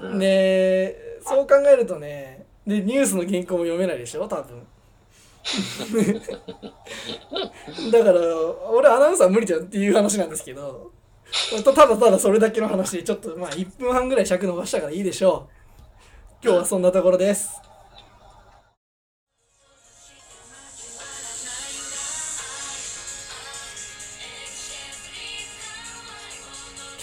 [0.00, 0.18] うん。
[0.18, 4.26] でそう考えるとねでニュースの原稿も読めないでしょ？
[4.28, 4.66] 多分。
[7.90, 8.20] だから
[8.70, 10.92] 俺アナウンサー無理じゃんっていう話なんですけど。
[11.62, 15.46] たただただそれだけの話でちょっとまあ1分半ぐらい尺伸ばしたからいいでしょ
[16.42, 16.44] う。
[16.44, 17.50] 今日はそんなところです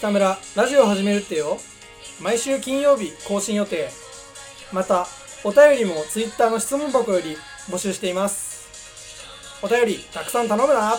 [0.06, 1.58] 北村ラジオ始めるってよ。
[2.22, 3.90] 毎週金曜日更新予定。
[4.72, 5.08] また
[5.44, 7.36] お便りも Twitter の質問箱より
[7.72, 8.68] 募集しています。
[9.64, 10.94] お便りたくさん頼むな。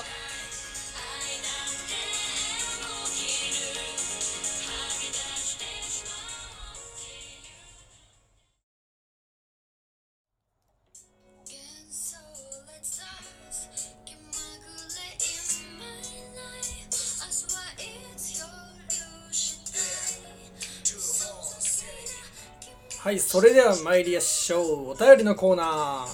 [23.06, 24.90] はいそれでは参りましょう。
[24.90, 26.06] お便りのコーナー。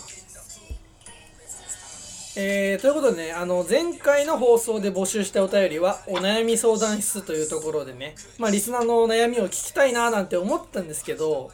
[2.37, 11.51] えー、ということでね、あの、前回の放送で募集したお便りは、お悩み相談室というところでね、まあ、リスナーの悩みを聞きたいなーなんて思ったんですけど、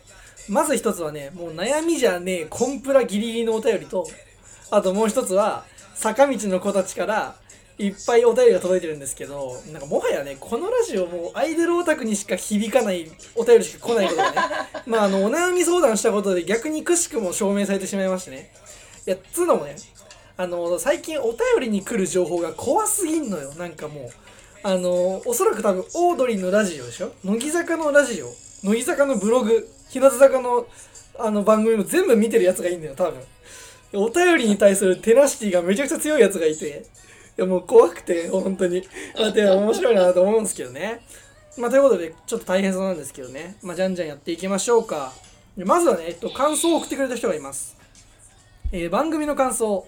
[0.48, 4.08] まず一つはね、もう悩みじゃねえ、コンプラギリギリのお便りと、
[4.72, 5.62] あともう一つは、
[5.94, 7.36] 坂道の子たちから、
[7.78, 14.34] いっぱいお便りが届いてるんですけど、なんかもはやね、このラジオもうアイドルオタクにしか響かないお便りしか来ないことでね、
[14.86, 18.50] まああの、お悩み相談したことで逆にくしくも証明されてしまいましてね。
[19.06, 19.76] いや、つうのもね、
[20.36, 24.10] あの、最近お便りに来る情報が怖すぎんのよ、なんかもう。
[24.64, 27.12] あの、おそらく多分、オードリーのラジオでしょ？
[27.24, 28.32] 乃木坂のラジオ、
[28.64, 30.66] 乃木坂のブログ、日向坂の
[31.16, 33.20] あの番組も全部見てるやつがいいんだよ、多分。
[33.94, 36.84] お便りに対するテナシティがめちゃくちゃ強いやつがいて、
[37.38, 38.82] やもう怖くて、本当に。
[39.16, 41.00] だって面白いなと思うんですけどね。
[41.56, 43.56] まあ、ということで、ちょっと大変そうなんですけどね。
[43.62, 45.12] まあ、じゃんじゃんやっていきましょうか。
[45.56, 47.76] まずはね、えっと、感想を送ってくれた人がいます。
[48.70, 49.86] えー番組の感想。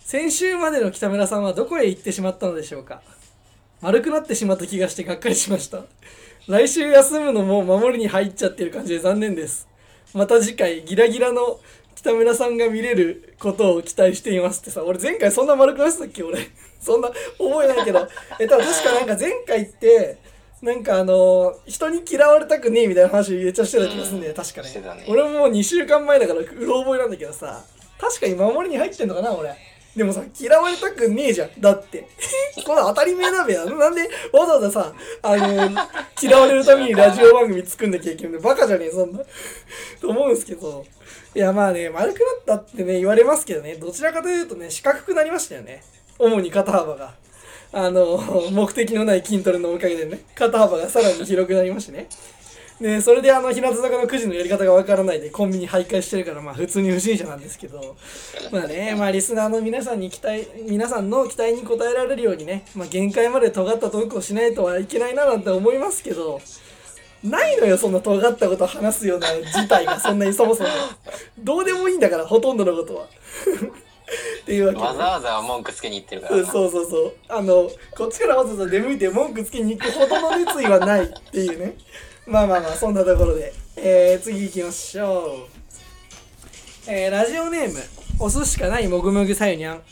[0.00, 3.02] 先週までの北村さんはどこへ行ってしまったのでしょうか
[3.80, 5.84] 丸くなってしまった気がしてがっかりしました。
[6.46, 9.68] 来週休むのも守りに入っちゃってる感じで残念です。
[10.12, 11.58] また次回、ギラギラの
[11.96, 16.48] 北村さんが見れることを期待していますってさ、俺前回そんな丸くなってたっけ俺。
[16.82, 18.06] そんな覚えないけど。
[18.38, 20.18] え、多分確かなんか前回って、
[20.62, 24.68] なんかあの人に嫌われたくねえみたいな話めっちゃしてた気がするんだよ、確かね。
[24.96, 25.04] ね。
[25.08, 27.64] 俺ももう2週間前だからうろ覚えなんだけどさ。
[28.00, 29.54] 確かに守りに入ってんのかな俺。
[29.96, 31.50] でもさ嫌われたくねえじゃん。
[31.60, 32.08] だって。
[32.64, 34.92] これ当たり前だべやなんでわざわざさ
[35.22, 35.70] あの
[36.20, 38.32] 嫌われるためにラジオ番組作んなきゃいけない。
[38.34, 39.18] のバカじゃねえそんな。
[40.00, 40.84] と思うんですけど。
[41.34, 43.74] いやまあね丸くなったってね言われますけどね。
[43.74, 45.82] どちらかというとね四角くなりましたよね
[46.18, 47.22] 主に肩幅が。
[47.74, 48.20] あの
[48.52, 52.06] 目的のない筋トレのおかげでね肩幅がさらに広くなりましてね。
[52.80, 57.96] でそれであの日向坂のくじのやり方がわからないでコンビニ徘徊してるからまあ普通に不審者なんですけど。
[58.50, 66.40] まあねまあリスナーの皆さんに期待皆さんの期待に応えられるようにね、まあ、限界まで尖ったトークをしないとはいけないななんて思いますけど。
[67.24, 70.68] ないのよそんな尖ったことを話すような事態がそんなにそもそも。
[71.38, 73.06] どうでもいいんだからほとんどのことは。
[74.42, 74.78] っていうわけ。
[74.78, 76.46] でわざわざ文句つけに行ってるから。
[76.46, 77.14] そうそうそう。
[77.28, 81.76] あのこっちからわざわざ出向いて文句つけに行くほどの熱意はないっていうね。
[82.26, 85.46] まあまあまあそんなところで、えー、次行きましょ
[86.86, 86.90] う。
[86.90, 87.80] えー、ラジオネーム
[88.18, 89.82] お寿司かないもぐもぐさゆにゃん。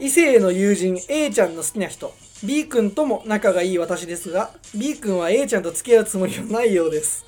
[0.00, 2.12] 異性の友人 A ちゃんの好きな人。
[2.44, 7.24] B 君とも仲がいい私ですが B 君は A ちゃんと付き合うつもりはないようです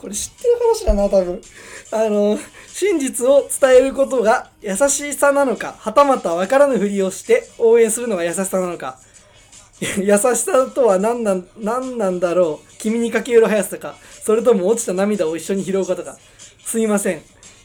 [0.00, 1.40] これ知ってる話だな多分。
[1.92, 8.98] あの真実を伝えることが優しさなのかはたまた分からぬふりをして応援するのが優しさなのか。
[9.80, 12.76] 優しさとは何なん何なんだろう。
[12.78, 13.96] 君に駆け寄る速さか。
[14.22, 16.16] それとも落ちた涙を一緒に拾うことか。
[16.64, 17.22] すいません。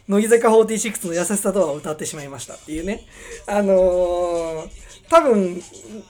[0.07, 2.53] 乃木坂46の優しさとは歌ってしまいました。
[2.53, 3.05] っていうね。
[3.47, 4.69] あのー、
[5.09, 5.61] 多分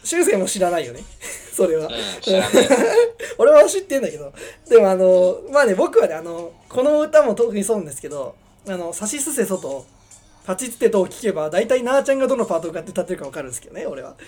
[0.04, 1.02] 修正も知らないよね。
[1.54, 1.94] それは、うん
[3.38, 4.32] 俺は知ってんだけど。
[4.70, 8.36] でもあのまあね僕はねあのこの歌も特にそうなんですけど
[8.68, 9.86] 「あのさしすせそ」と
[10.46, 14.16] 「パチってと」を聞けば大体なーちゃんがどのパートを歌って歌ってるか分かるんですけどね俺は。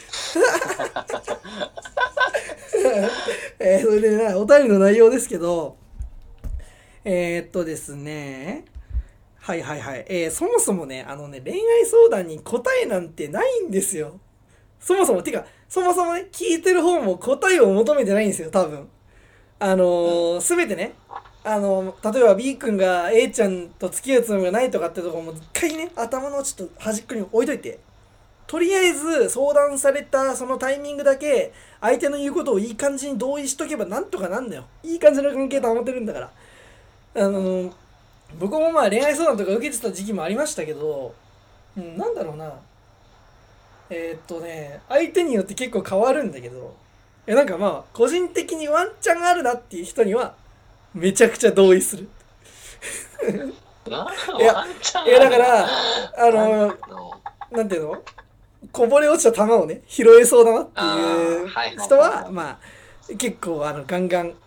[3.60, 5.78] えーそれでねお便りの内容ですけど
[7.04, 8.66] えー、っとですね。
[9.40, 14.20] はいはいはい、えーそもそもねあのね恋愛相談に答えなんてないんですよ
[14.80, 18.88] そもそもてかそもそもね聞いてる方も答えを求めてないんですよ多分。
[19.60, 20.94] あのー、全てね
[21.44, 27.80] あのー例えば B 君が A ちゃんと付き合うつもりがないとかってところも一回ね頭のちょっと端っこに置いといて
[28.46, 34.66] とりあえず相談されたそのタイミングだけ相手の言うことをいい感じに同意しとけばなんとかなんだよ。
[34.84, 36.32] いい感じの関係保てるんだから。
[37.16, 37.72] あのー
[38.40, 41.16] 僕もまあ恋愛相談とか受けてた時期もありましたけど、
[41.78, 42.54] うん、なんだろうな
[43.90, 46.76] えーっとね相手によって結構変わるんだけど
[47.26, 50.36] えなんかまあ個人的にワンチャンあるなっていう人には
[50.94, 52.10] めちゃくちゃ同意する。
[53.90, 54.66] ないや
[55.06, 55.70] いやだからあ
[56.32, 57.22] のの。
[57.52, 58.04] なんていうの？
[58.74, 61.48] こぼれ落ちた球をね拾えそうだなっていいう
[61.82, 62.60] 人はまあ
[63.18, 64.47] 結構あのガンガンまあ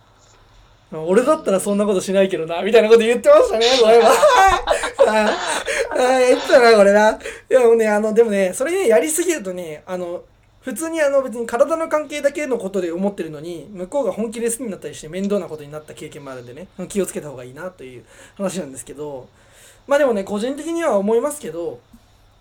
[0.92, 4.10] 俺だったらそんなことしないけどなみたいなこと言ってましたねこれは
[5.06, 5.38] あ
[5.92, 7.12] あ言ってたなこれな。
[7.12, 7.18] い
[7.48, 10.24] やもうねあのでもねそれねやりすぎるとねあの
[10.60, 18.04] 普通にあの別に体の関係だけのことで思ってるのに向こうが本気で好きになったりして面倒なことになった経験もあるんでね気をつけた方がいいなという
[18.36, 19.28] 話なんですけど
[19.86, 21.80] まあでもね個人的には思いますけど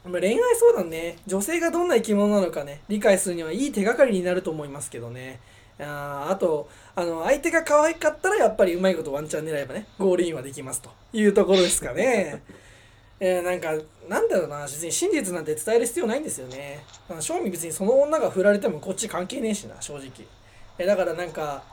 [0.04, 5.40] 恋愛相談ね女性がどんな生き物なのかね理解するにはいい手がかりになると思いますけどね。
[5.82, 6.70] ああと
[7.00, 12.44] あの相手が可愛かったらやっぱりうまいことワンチャン狙えばねゴールインはできますというところですかね。
[13.22, 13.74] えー、なんか
[14.10, 16.84] なんだろうな別に真実なんて伝える必要ないんですよね。
[17.08, 20.10] まあ正味別にその女が振られてもこっち関係ねえしな正直。
[20.78, 21.64] えだからなんか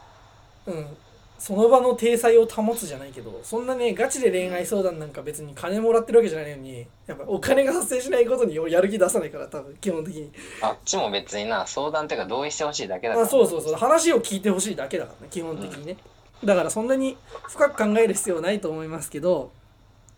[0.65, 0.97] うん
[1.39, 10.31] その場の体裁を保つじゃないけどそんなねガチで恋愛相談なんか別に金もらってるわけじゃないのにやっぱお金が発生しないことに俺やる気出さないから多分基本的に
[10.63, 15.97] あっちも別にな相談っていうか同意してほしいだけだからあそうそうそう話を聞いてほしいだけだからね基本的にね、
[16.45, 17.17] だからそんなに
[17.49, 19.51] 深く考える必要はないと思いますけど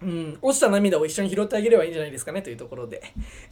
[0.00, 3.02] うん、落ちた涙を一緒に拾ってあげればいいんじゃないですかねというところで。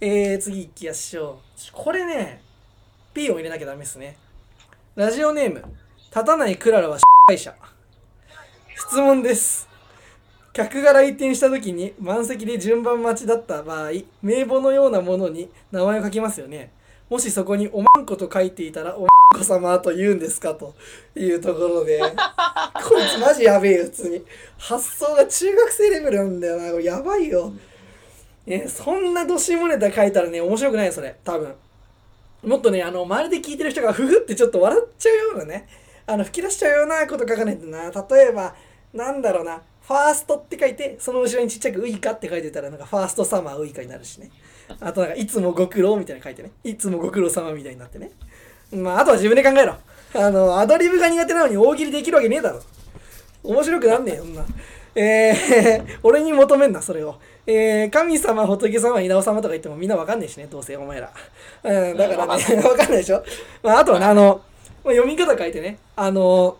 [0.00, 1.72] えー、次行きましょう。
[1.72, 2.40] これね、
[3.14, 4.16] P を入れなきゃダメですね。
[4.94, 5.64] ラジオネーム、
[6.10, 6.98] 立たないクララは
[7.28, 7.52] 会社。
[8.76, 9.68] 質問です。
[10.52, 13.90] 客が来店した時に満席で順番待ちだった場合、
[14.22, 16.70] 名簿のようなものに名前を書きますよね。
[17.10, 20.76] もしそこにおまんこと書いていたら、おまんこ様と言うんですかと
[21.16, 22.06] いうところで、こ
[22.96, 24.24] いつマジやべえ、普通に。
[24.56, 27.52] 発想が中学生レベルなんだよな、やばいよ。
[28.46, 31.52] ね、そんなどしもネタ書いたらね、面白くないよ、それ、多分。
[32.44, 35.66] もっとね、あの、周りで聞いてる人がふふってちょっと笑っちゃうようなね、
[36.06, 37.90] あの、吹き出しちゃうようなこと書かないとな。
[37.90, 38.54] 例えば、
[38.94, 44.30] なんだろうな、ファーストって書いて、その後ろにちっちゃくウイカって書いてたら、なんかファーストサマーウイカになるしね。
[44.80, 46.50] あとなんか、いつもご苦労みたいなの書いてね。
[46.64, 48.10] いつもご苦労様みたいになってね。
[48.72, 49.76] まあ、あとは自分で考えろ。
[50.14, 52.60] あの、アドリブが苦手なのに大喜利できるわけねえだろ。
[53.42, 54.44] 面白くなんねえよ、そんな。
[54.96, 57.16] えー、 俺に求めんな、それを。
[57.46, 61.12] えー、神様、仏様、稲尾様とか言ってもみんなわかんねえしね、どうせお前ら。
[61.62, 63.22] うん、だからね、 わかんないでしょ。
[63.62, 64.40] まあ、あとはね、あの、
[64.86, 66.58] まあ読み方書いてね、あの、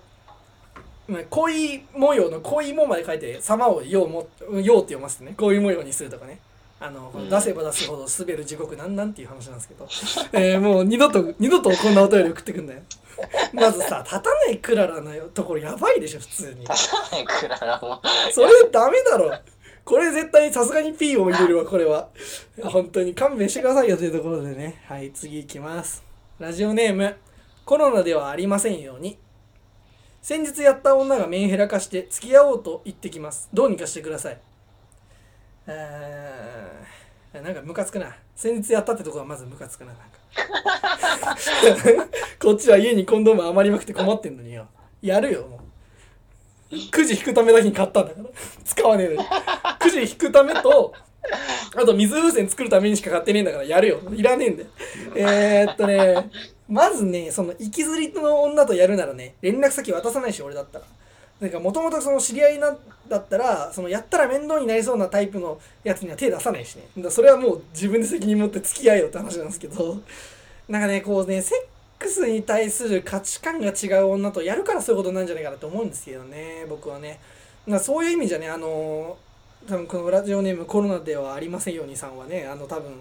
[1.06, 4.64] まあ恋模様の恋もまで書いて、様をようも、ようって
[4.94, 5.34] 読ますね。
[5.36, 6.40] 恋模様にするとかね。
[6.80, 9.88] あの、うん出せば出すほど滑る地獄なんなんっていう話なんですけど、
[10.34, 12.80] えー、もう二度と、二度とこんなお便り送ってくんだよ。
[13.54, 16.60] まずさ、立たないクララのところやばいでしょ、普通に。
[16.62, 18.02] 立たないクララも
[18.32, 19.38] それダメだろ。
[19.84, 22.08] これ絶対さすがに P を入れるわ、これは。
[22.62, 24.82] 本当に勘弁してくださいよというところでね。
[24.88, 26.02] はい、次行きます。
[26.38, 27.16] ラジオネーム、
[27.66, 29.18] コロナではありませんように。
[30.22, 33.48] 先日やった女がメンヘラ化して付き合おうと言ってきます。
[33.52, 34.38] どうにかしてください。
[35.66, 36.70] え、
[37.34, 38.14] なんかムカつくな。
[38.36, 40.06] 先日やったってとこはまずムカつくな、なんか。
[42.40, 44.68] こっちは家にコンドーム余りまくって困ってんのによ。
[45.02, 45.60] やるよ、も
[46.70, 46.76] う。
[46.92, 48.28] くじ引くためだけに買ったんだから。
[48.64, 49.28] 使わねえのに。
[49.80, 50.92] くじ引くためと、
[51.74, 54.00] あと水風船作るためにしか買ってねえんだからやるよ。
[54.14, 54.68] いらねえんだよ。
[55.16, 56.30] えー、っとね、
[56.68, 60.84] まずね、その、行きずりの女とやるならね、連絡先渡さないし、俺だったら。
[61.40, 62.76] なんか、もともとその知り合いな
[63.08, 66.88] だったら、その、やったら面倒になりそうなタイプのやつには手出さないしね。
[66.98, 69.98] だそれはもう自分で責任持って付き合えよって話なんですけど、
[70.68, 71.58] なんかね、こうね、セッ
[71.98, 77.20] クスに対する価値観が違う女とやるからそういうことなんじゃないかなと思うんですけどね、僕はね。
[77.66, 79.16] まあそういう意味じゃね、あの
[79.68, 82.92] 多分このラジオネームコロナではありませんようにさんはね、あの多分、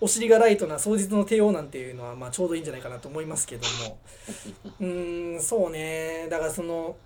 [0.00, 3.98] お尻がライトな双日の帝王なんていうのはまあちょうどいいんじゃないかなと思いますけども。
[4.80, 6.28] うーん、そうね。
[6.30, 6.96] だからその、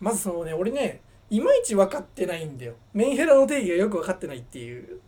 [0.00, 1.00] まずそのね、俺ね、
[1.30, 2.74] いまいち分かってないんだよ。
[2.92, 5.00] メンヘラの定義がよく分かってないっていう。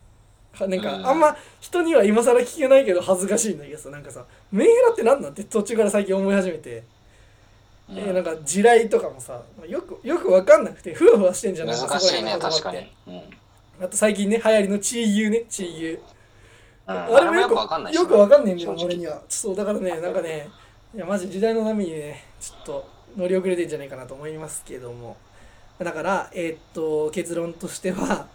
[0.52, 5.32] はなんか、うんあんま人には今更聞けないけど恥ずかしいんだけどさ、なんかさ、メンヘラって何なん？
[5.32, 6.82] って途中から最近思い始めて。
[7.90, 13.20] えーなんか地雷とかもさよくよく分かんなくてふわふわしてんじゃない難しいね確かに、うん
[13.78, 16.00] あと最近ね流行りのチーユーねチーユ
[16.86, 19.20] あれもよくわかんないしよくわかんねえんだよ俺には。
[19.28, 20.48] そうだからねなんかね
[20.94, 25.16] いやマジ時代の波にねちょっと乗り遅れてんじゃないかなと思いますけども。
[25.78, 28.26] だからえーっと結論としては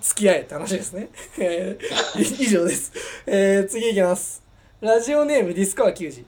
[0.00, 1.08] 付き合えって話ですね。
[1.38, 2.92] えー 以上です、
[3.26, 4.42] えー次いきます。
[4.80, 6.24] ラジオネームディスカワ球児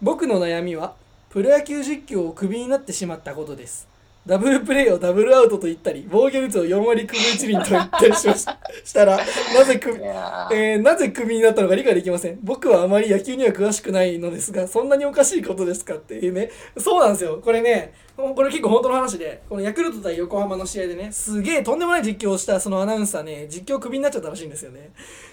[0.00, 0.94] 僕の悩みは
[1.30, 3.88] プロ野球実況をクビになってしまったことです
[4.26, 12.38] ダブルプレーをダブルアウトと言ったり防御率を4割9分1厘と言ったりしました したらなぜクビえーなぜクビになったのか理解できません。
[12.42, 16.50] 僕はあまり野球には詳しくないのですが、そんなにおかしいことですかっていうね。
[16.76, 17.40] そうなんですよ。
[17.42, 24.90] これね、これ結構本当の話で、このヤクルト対横浜の試合でね、すげえとんでもない実況をしたそのアナウンサーね、実況クビになっちゃったらしいんですよね。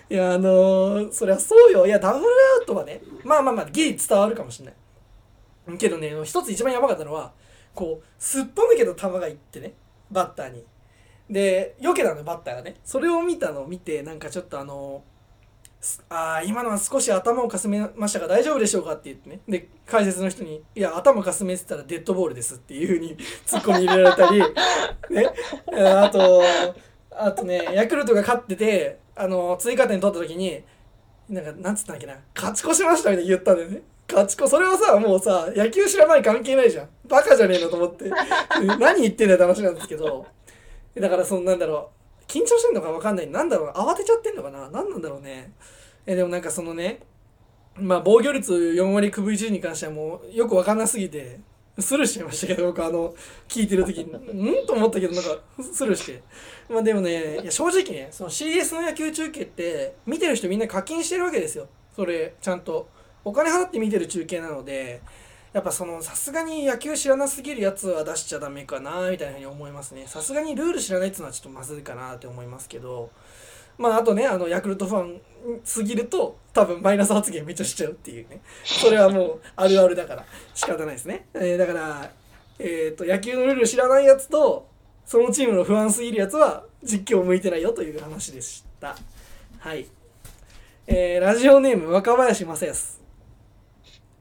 [0.09, 1.85] いや、あのーそりゃそうよ。
[1.85, 5.77] いや、ダブルアウトはね、まあまあまあ、ギリ伝わるかもしれない。
[5.77, 7.31] けどね、一つ一番やばかったのは、
[7.73, 9.73] こう、すっぽ抜けた球がいってね、
[10.11, 10.65] バッターに。
[11.29, 12.75] で、避けたのバッターがね。
[12.83, 15.03] それを見たのを見て、なんかちょっとあの
[16.09, 19.39] あ今のは少し頭をかすめましたが大丈夫でしょうかって言ってね。
[19.47, 24.39] で、解説の人に、いや、頭かすめてたらデッドボールですっていうふうに ツッコミ入れられたり、
[25.09, 25.29] ね。
[25.85, 26.41] あと、
[27.11, 30.63] あとね、ヤクルトが勝ってて、あの、追加点取った時に、
[31.29, 33.81] なんか、なんつったんだっけな、勝ち越しましたみたいに言ったんだよね。
[34.09, 36.89] 勝ち子それはさもうさ野球知らない関係ないじゃん。
[37.07, 38.09] バカじゃねえのと思って。
[38.79, 40.25] 何言ってんだよって話なんですけど。
[40.95, 41.89] だからそのなんだろ
[42.21, 42.25] う。
[42.27, 43.29] 緊張してんのか分かんない。
[43.29, 43.69] なんだろう。
[43.71, 44.69] 慌てちゃってんのかな。
[44.69, 45.51] 何なんだろうね。
[46.05, 46.99] えでもなんかそのね
[47.75, 51.39] まあ防御率4割9分1に関してはもうよく分かんなすぎて
[51.79, 53.15] スルーしちゃいましたけど僕あの
[53.47, 54.03] 聞いてる時。
[54.03, 54.67] にうん？
[54.67, 55.39] と思ったけどなんか
[55.73, 56.21] スルーして。
[56.69, 61.67] まあでもねいや正直ねその CS の野球中継って見てる人みんな課金してるわけですよ。
[61.95, 62.87] それちゃんと。
[63.25, 65.01] お金払って見てる中継なので
[65.53, 70.05] やっぱそのさすがに野球知らなすぎるやつは出しちゃダメかなみたいなふうに思いますね。
[70.07, 73.11] さすがにルール知らないっていうのはちょっとまずいかなって思いますけど
[73.77, 75.21] まああとねあのヤクルトファン
[75.63, 78.41] すぎると多分マイナス発言めっちゃしちゃうっていうね。
[78.65, 82.11] それはもうあるあるだから仕方ないですね、えーだから
[82.59, 84.67] えっ、と野球のルール知らないやつと
[85.05, 88.95] そのチームの不安すぎるやつは実況向いてないよという話でした。
[89.59, 89.87] はい。
[90.87, 93.02] えーラジオネーム若林正康。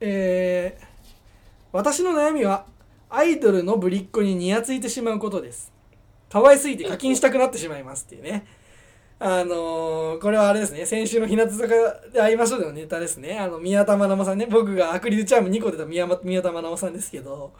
[0.04, 0.92] えー
[1.72, 2.66] 私の悩みは
[3.08, 5.72] アイドルのぶりっ子にニヤついてしまうことです。
[6.28, 8.46] 可愛すぎて課金したくなってしまいますっていうね。
[9.18, 10.84] あのーこれはあれですね。
[10.84, 11.68] 先週の日向坂
[12.12, 13.38] で会いましょうでのネタですね。
[13.38, 14.46] あの宮田愛生さんね。
[14.50, 17.52] 僕がアクリルチャーム2個出た宮宮田愛生さんですけど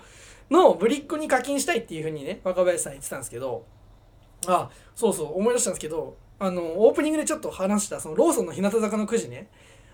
[0.51, 3.65] のぶりっ子に課金したいっていうふうにね若林さん言ってたんですけど
[4.47, 9.49] あそうそう思い出したんですけどあのオープニングでちょっと話したそのローソンの日向坂のくじね。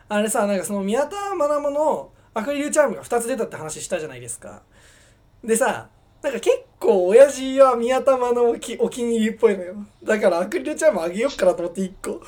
[0.08, 4.62] あれさなんかその宮田愛生のアクリルチャームが2つ出たって話したじゃないですか。
[5.44, 5.88] でさ
[6.22, 9.74] なんか結構親父は宮田愛のお気お気に入りっぽいのよ。
[10.02, 12.20] だからアクリルチャームあげよっかなと思って1個。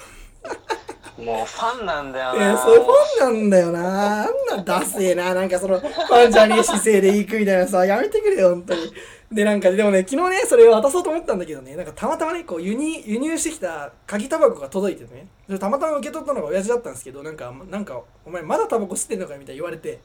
[1.22, 2.54] もうファンなんだよえな。
[2.54, 4.22] ー、そうファンなんだよな。
[4.22, 5.34] あんなダセえな。
[5.34, 8.92] なんかそのファンじゃねえ姿勢で行くみたいなさやめてくれよ本当に
[9.32, 20.00] でなんかでもね昨日ねそれを渡そうと思ったんだけどねなんかたまたまねこう輸入輸入してきた鍵タバコが届いてねそれたまたま受け取ったのが親父だったんですけどなんかなんかお前まだタバコ吸ってんのかみたいに言われて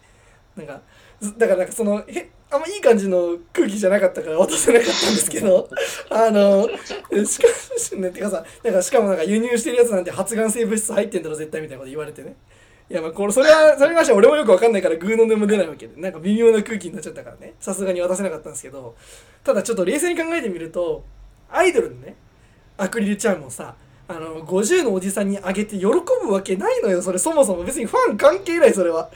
[0.55, 0.79] なんか
[1.37, 5.67] だからなんかそのへあんまいい感じの空気じゃなかったから渡せなかったんですけど
[6.11, 6.69] あの
[7.25, 7.47] しか
[7.77, 12.35] しねてかさなんかしかもなんか輸入してるやつなんて発がん性物質入ってんだろ絶対みたいなこと言われてね。
[12.89, 17.53] いやまあこれそれはそれに関しては俺もよくわかんないからグーの音も出ないわけでなんか微妙な空気になっちゃったからね。
[17.59, 18.95] さすがに渡せなかったんですけど
[19.43, 21.03] ただちょっと冷静に考えてみると
[21.49, 22.15] アイドルのね
[22.77, 23.75] アクリルチャームをさ
[24.07, 27.63] あの50のおじさんにあげて喜ぶわけないのよそれそもそも。
[27.63, 29.09] 別にファン関係ないそれは。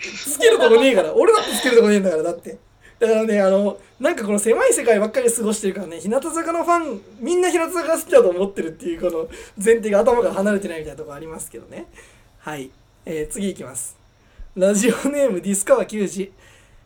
[0.00, 1.14] つけるとこねえから。
[1.14, 2.58] 俺だってつけるとこねえんだからだって。
[2.98, 9.28] だからねあのなんかこの狭い世界ばっかりで過ごしてるからね日向坂のファンみんな日向坂が好きだと思ってるっていうこの
[9.62, 11.86] 前提が頭から離れてないみたいなとこありますけどね。
[12.38, 12.70] はい、
[13.04, 13.96] えー次いきます。
[14.54, 16.32] ラジオネームディスカワ球児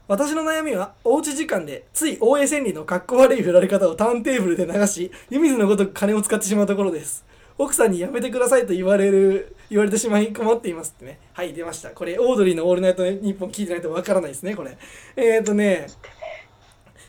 [0.09, 7.27] 私の悩みはおうち時間でつい大江千里のかっこ悪い振られ方をターンテーブルで流し湯水のごとく金を使ってしまうところです。
[7.59, 11.19] 奥さんにやめてくださいと言われる言われてしまい困っていますってね。
[11.35, 11.91] はい出ました。
[11.91, 14.79] これオードリーの「オールナイトニッポン」聞いてないとわからないですねこれ。
[15.17, 15.87] えっ、ー、とね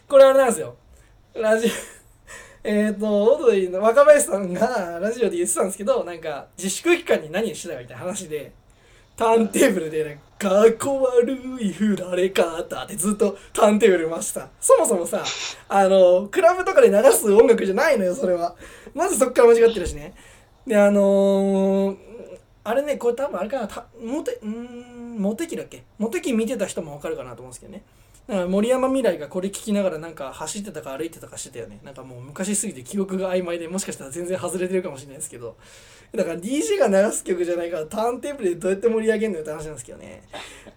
[0.09, 0.75] これあれなんですよ。
[1.33, 1.71] ラジオ
[2.67, 8.51] えっとオードリーの若林さんがラジオで言ってたんですけどなんか自粛期間に何をしてたかみたいな話で。
[9.17, 14.47] ターンテーブルでね、かっこ悪い振られ方ってずっとターンテーブル回した。
[14.61, 15.23] そもそもさ、
[15.67, 18.55] あの、クラブとかで流す音楽じゃないのよ、それは。
[18.93, 20.13] まずそっから間違ってるしね。
[20.67, 21.97] で、あのー
[22.63, 25.83] あれね、これ多分あれかな、たモテ、ん、モテ期だっけ？
[25.97, 27.81] モテ期見てた人もわかるかなと思うんですけどね。
[28.27, 31.79] だから森山未来がこれ聞きながらなんか走ってたか歩いてたかしてたよね。
[31.83, 35.55] なんかもう昔すぎて記憶が曖昧でもしかしたら全然外れてるかもしれないですけど。
[36.15, 40.23] だから DJ が流す曲じゃないからターンテーブルでどうやって盛り上げるのよって話なんですけどね。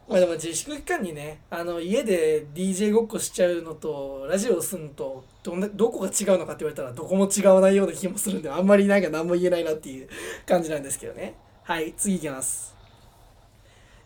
[0.09, 10.09] まあでも自粛期間にね、あの家で DJ ごっこしちゃうのとラジオをするのとどんなどこが違うのかって言われたらどこも違わないような気もするんであんまりなんか何も言えないなっていう
[10.47, 11.35] 感じなんですけどね。
[11.63, 12.75] はい、次いきます。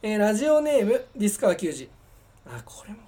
[0.02, 1.88] えーラジオネームディスカワ球児。
[2.46, 2.98] あ、これも。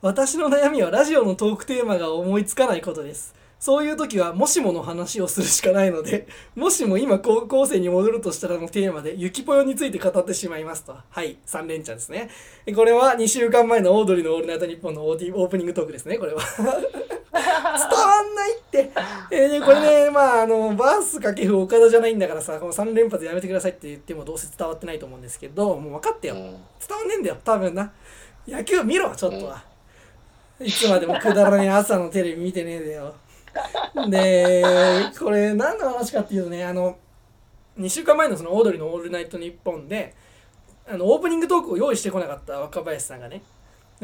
[0.00, 3.36] 私の悩みはラジオのトークテーマが思いつかないことです。
[3.62, 10.96] そういう時はもしもの話をするしかないので、 もしも今高校生に戻るとしたらのテーマで、ゆきぽよについて語ってしまいますと。
[11.08, 12.28] はい、3連チャンですね。
[12.66, 16.42] えこれは2週間前のオードリーのオールナイトニッポンのオーディオープニングトークですね、これは。
[16.58, 18.90] 伝わんないって。
[19.30, 26.34] えーでこれね、 まあ、あの、バース掛布岡田じゃないんだからさ、この3連発やめてくださいって言ってもどうせ伝わってないと思うんですけど、もう分かってよ。
[26.34, 27.92] うん伝わんねえんだよ、多分な。
[28.48, 29.62] 野球見ろ、ちょっとは。
[30.60, 33.14] いつまでもくだらねえ朝のテレビ見てねえでよ。
[34.08, 34.64] で、
[35.18, 36.96] これ何の話かっていうとね、あの、
[37.78, 40.14] 2週間前のそのオードリーのオールナイトニッポンで、
[40.88, 43.42] あの、オープニングトークを用意してこなかった若林さんがね、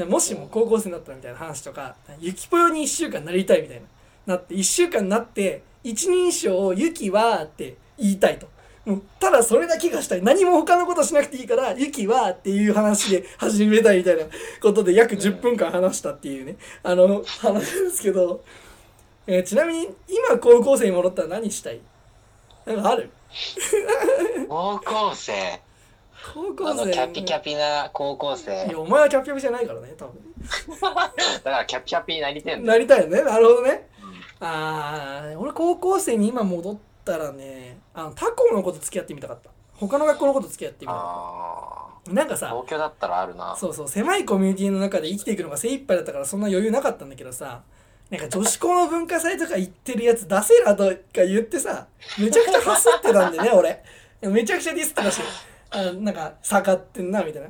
[0.07, 3.81] もしも高校生だったらみたいな話とか、ゆきぽよに1週間なりたいみたい
[4.27, 4.35] な。
[4.35, 8.47] なって、1週間になって、一人称をゆきはって言いたいと。
[8.89, 14.23] もうただそれだけがしたい何も他のことしなくていいからユキはっていう話で始めたいみたいな
[14.63, 18.43] ことで約10分間話したっていうねあの話ですけど、
[19.31, 21.81] えーちなみに今高校生に戻ったら何したい？
[22.67, 23.11] なんかある？
[24.49, 25.61] 高校生。
[26.35, 28.53] 高校生あの、キャピキャピな高校い生。
[28.73, 30.15] やお前はキャピキャピじゃないからね多分
[30.81, 32.65] だからキャピキャピになりてん。
[32.65, 33.87] なりたいよねなるほどね
[34.41, 42.37] うんあー俺高校生に今戻ったらねあの他校のこと付き合ってみたかった他の学校のこと付き合ってみたかあったなんかあ。
[42.39, 43.55] さ東京だったらあるな。
[43.57, 47.61] そうそう狭いコミュニティの中で生きていくのが精一杯だったからそんな余裕なかったんだけどさ
[48.11, 51.87] なんか女子校の文化祭とか行ってるやつ出せらとか言ってさ
[52.19, 53.83] めちゃくちゃハスってたんでね俺。
[54.23, 55.21] めちゃくちゃディスってまし。
[55.71, 57.49] あなんか盛ってんなみたいな。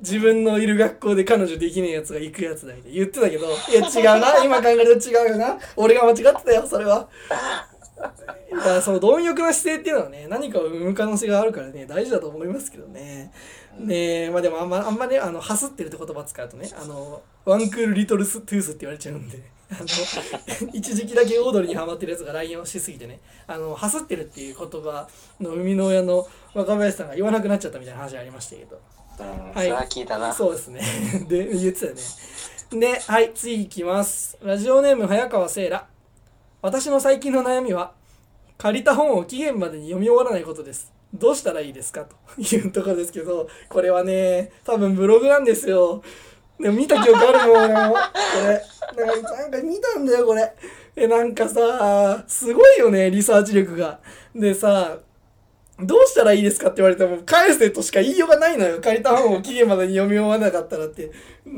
[0.00, 2.96] 自分のいる学校で彼女できねえやつが行くやつだみたいな。
[2.96, 4.44] 言ってたけどいや違うな。
[4.44, 5.58] 今考えると違うよな。
[5.76, 7.08] 俺が間違ってたよそれは。
[8.50, 13.32] だからその貪欲な姿勢っていうのはね何かを生む可能性があるからね大事だと思いますけどね。
[13.78, 19.38] ねえまあでもあんまあんまねあのハスってるって言葉使うとねあのワンクールリトルストゥースって言われちゃうんで。
[20.72, 25.08] 一時期だけオードリーにハマってるやつが LINE をしすぎてねあのハスってるっていう言葉
[25.40, 28.80] の生みの親の若林さんが言わなくなっちゃったみたいな話ありましたけど
[29.20, 29.26] うん。
[29.26, 30.32] はいそれは聞いたな。
[30.32, 30.80] そうですね。
[31.28, 32.00] で、言ってたよね。
[32.80, 34.38] で、はい、次いきます。
[34.42, 35.86] ラジオネーム、早川せいら。
[36.62, 37.92] 私の最近の悩みは、
[38.58, 40.92] 借りた本を期限までに読み終わらないことです。
[41.12, 42.06] どうしたらいいですか？
[42.36, 46.02] というところですけど、これはね、多分ブログなんですよ。
[46.60, 47.98] でも見た記憶あるもん、俺もこ
[48.96, 49.06] れ。
[49.06, 50.52] なんか、なんか見たんだよ、これ。
[50.96, 54.00] え、なんかさ、すごいよね、リサーチ力が。
[54.34, 54.98] でさ、
[55.82, 58.80] どうしたらいいですかって言われても返せとしか言いようがないのよ。
[58.80, 61.10] 借りた本を期限までに読み終わらなかったらって。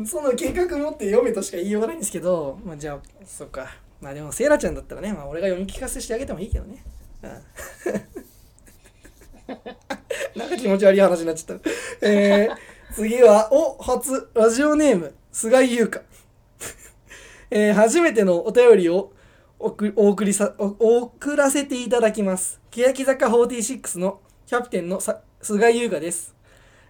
[0.07, 2.59] その計画持って読めとしか言いようがないんですけど。
[2.65, 3.67] まあじゃあそっか。
[4.01, 6.85] まあでもセイラちゃんだったらね、まあ、俺が読み聞かせしてあげてもいいけどね。
[7.23, 7.31] うん。
[10.39, 11.71] なんか気持ち悪い話になっちゃった。
[12.01, 12.57] えー、
[12.95, 16.03] 次はお初ラジオネーム菅井優香。
[17.51, 19.13] えー初めてのお便りを
[19.59, 22.61] 送お送りさお送らせていただきます。
[22.71, 26.35] 欅坂46のキャプテンのさ菅井優香です、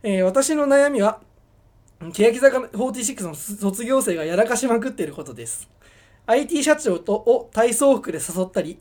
[0.03, 1.21] えー私の悩みは
[2.13, 5.69] 欅坂46の卒業生がやらかしまくっていることです。
[6.27, 8.77] IT 社長とを体操服で誘ったり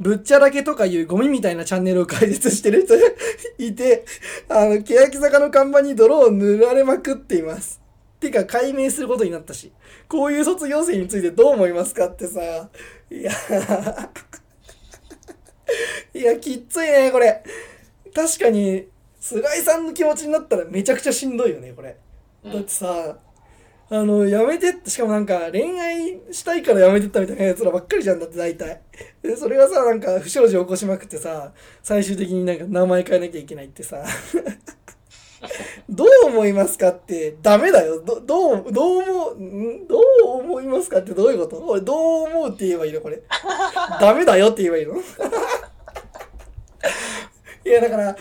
[0.00, 3.00] ぶっちゃらけとかいうゴミみたいなチャンネルを開設してる人が
[3.58, 4.04] いて
[4.48, 7.80] あの欅坂の看板に泥を塗られまくっています。
[8.20, 9.72] てか解明することになったし。
[10.08, 12.40] こういう卒業生についてどう思いますかってさ。
[13.10, 13.32] いや。
[16.14, 17.42] いやきっついねこれ。
[18.14, 18.88] 確かに
[19.20, 21.96] 菅井さんの気持ちになったらめちゃくちゃしんどいよねこれ。
[22.44, 22.52] うん。
[22.52, 23.18] だってさ
[23.90, 28.80] あのやめてってしかもなんか恋愛したいからやめてったみたいなやつらばっかりじゃんだって大体。
[29.22, 34.02] でそれがさなんか不祥事起こしまくってさ最終的になんか名前変えなきゃいけないってさ。
[35.90, 38.00] どう思いますかってダメだよ。
[38.00, 40.00] どどうどう思うんどう
[40.40, 41.56] 思いますかってどういうこと？
[41.66, 41.92] 俺ど
[42.24, 43.20] う思うって言えばいいのこれ。
[44.00, 44.94] ダメだよって言えばいいの？
[47.66, 48.16] いやだから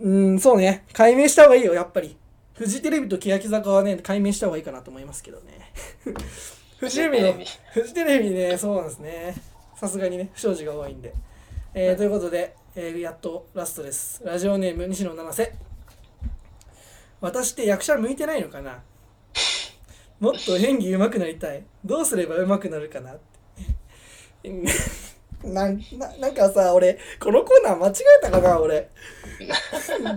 [0.00, 0.84] うんそうね。
[0.92, 2.16] 解明した方がいいよやっぱり。
[2.56, 5.72] フジテレビと欅坂はね解明した方がいいかなと思いますけどね。
[6.78, 7.22] フジテレビ。
[7.22, 7.48] のフジテレビ
[7.82, 9.34] フジテレビねそうなんですね。
[9.78, 11.12] さすがにね不祥事が多いんで、
[11.74, 14.22] えーということで、えーやっとラストです。
[14.24, 15.52] ラジオネーム西野七瀬。
[17.20, 18.82] 私って役者向いてないのかな？
[20.18, 21.62] もっと演技上手くなりたい。
[21.84, 23.18] どうすれば上手くなるかなっ
[24.42, 24.50] て
[25.44, 28.88] なんななんかさ俺このコーナー間違えたかな俺。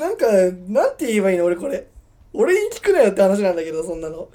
[0.00, 0.26] なんか
[0.68, 1.86] なんて言えばいいの俺これ。
[2.32, 4.28] 俺に聞くなよって話なんだけどそんなの。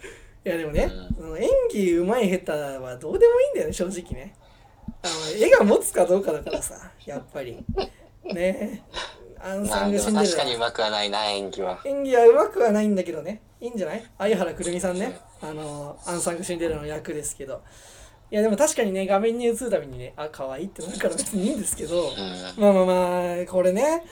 [0.45, 1.37] いやでもね、うん。
[1.41, 4.35] 演技上手い下手はどうでもいいんだよね正直ね。
[5.01, 7.63] あの絵が持つかどうかだからさやっぱり。
[8.25, 8.83] ね。
[9.39, 11.81] アンまあでもサングシンデレラ確かにうまくはないな、演技は。
[11.85, 13.41] 演技は上手くはないんだけどね。
[13.59, 14.03] いいんじゃない？
[14.17, 15.17] 相原くるみさんね。
[15.41, 17.61] あのアンサングシンデレラの役ですけど
[18.33, 22.63] いやでも確かにね画面に映るたびにねあ可愛いってなるから別にいいんですけど、うん。
[22.63, 24.03] まあまあまあこれね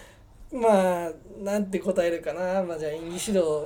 [0.53, 2.61] まあなんて答えるかな。
[2.61, 3.65] まあじゃあ演技指導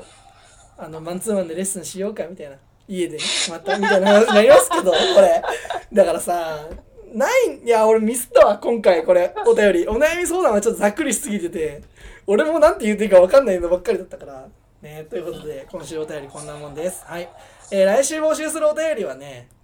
[0.77, 2.55] あのマンツーマンでレッスンしようかみたいな
[2.87, 5.43] 家でねまたみたいな話になりますけど これ。
[5.91, 6.69] だからさ
[7.13, 9.87] ないいや俺ミスったわ今回これお便り。
[9.89, 11.81] お悩み相談はちょっとざっくりしすぎてて
[12.27, 14.47] 俺もなんて言っていいか分かんないのばっかりだったから
[14.81, 17.03] ねということで今週お便りこんなもんです。
[17.05, 17.27] はい、
[17.71, 19.54] えー来週募集するお便りはねうん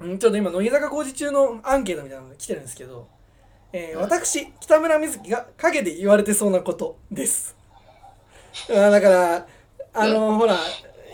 [0.00, 3.08] ちょっと今乃木坂工事中のアンケートみたいなのが来てるんですけど
[3.72, 7.56] えー私北村瑞希が陰で言われてそうなことです。
[8.68, 9.46] だから
[9.92, 10.56] あのほら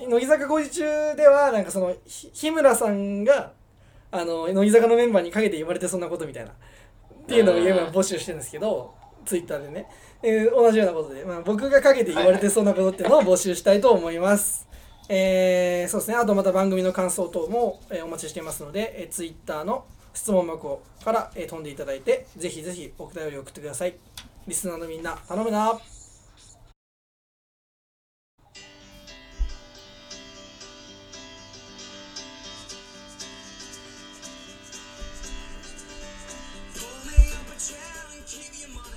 [0.08, 3.52] 乃木坂工事中ではなんかそのひ日村さんが
[4.10, 6.54] あの乃木坂のメンバーに陰で言われてそんなことみたいなっ
[7.26, 8.92] ていうのを今募集してるんですけど
[9.24, 9.86] ツイッターでね、
[10.22, 14.68] えー同じようなことで、まあ、僕がかけて言われてそうなことっていうのを募集したいと思います。
[15.14, 19.84] えーそうですね、あとまた番組の感想等も、えお待ちしていますので、えー、ツイッターの
[20.14, 23.94] 質問箱から、えー飛んでいただいて、ぜひぜひお便り送ってください。
[24.46, 25.78] リスナーのみんな、頼むな。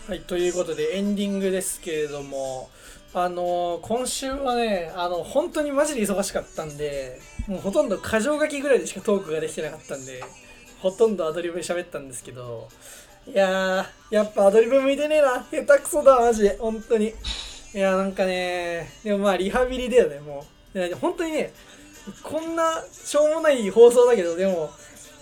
[0.07, 2.69] はい、ということでエンディングですけれども、
[3.17, 10.21] あのー今週はね、あの、本当にマジで忙しかったんで、もうほとんど箇条書きぐらいでしかトークができてなかったんで、
[10.81, 12.67] ほとんどアドリブで喋ったんですけど、
[13.25, 15.45] いやー、やっぱアドリブ向いてねえな。
[15.49, 17.13] 下手くそだ、マジで、本当に。
[17.73, 20.45] いやー、なんかね、でもまあ、リハビリだよね、も
[20.75, 20.95] う。
[20.99, 21.53] 本当にね、
[22.21, 24.71] こんなしょうもない放送だけど、でも、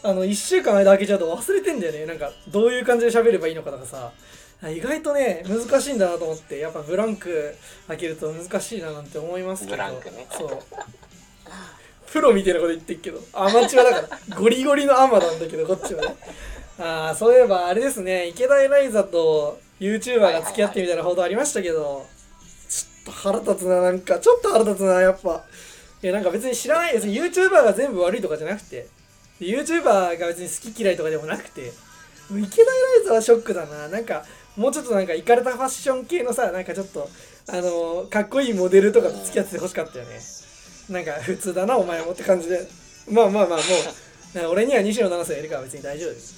[0.02, 2.08] あの、1週間間空けちゃうと忘れてんだよね。
[2.08, 4.12] なんか、どういう感じで喋ればいいのかとかさ。
[4.70, 7.55] 意外とね、難しいんだなと思って、やっぱブランク
[7.88, 9.76] 開けると難しいななんて思いますけど。
[9.76, 10.59] ブランクねそう。
[12.11, 16.16] プロみたいなこと言ってるけど、アマチュアだから、ゴリゴリのアマなんだけど、こっちはね。
[16.80, 22.05] ああ、そういえばあれですね、池田エライザと YouTuber が付き合ってみたいな報道ありましたけど、
[22.70, 25.43] ちょっと腹立つな、なんか、ちょっと腹立つな、やっぱ。
[26.01, 28.88] いや、なんか別に知らない、別に YouTuber が全部悪いとかじゃなくて、
[29.39, 31.74] YouTuber が別に好き嫌いとかでもなくて、
[32.32, 33.88] 池田エライザはショックだな。
[33.88, 34.24] なんか、
[34.56, 37.10] もうちょっとなんか、イカれたファッション系のさ、なんかちょっと、
[37.49, 40.20] あのーかっこいいモデルとかと付き合ってほしかったよね。
[40.89, 42.68] なんか、普通だな、お前もって感じで。
[43.10, 46.36] まあまあまあ、もう、俺には西野七瀬がいるから別に大丈夫です。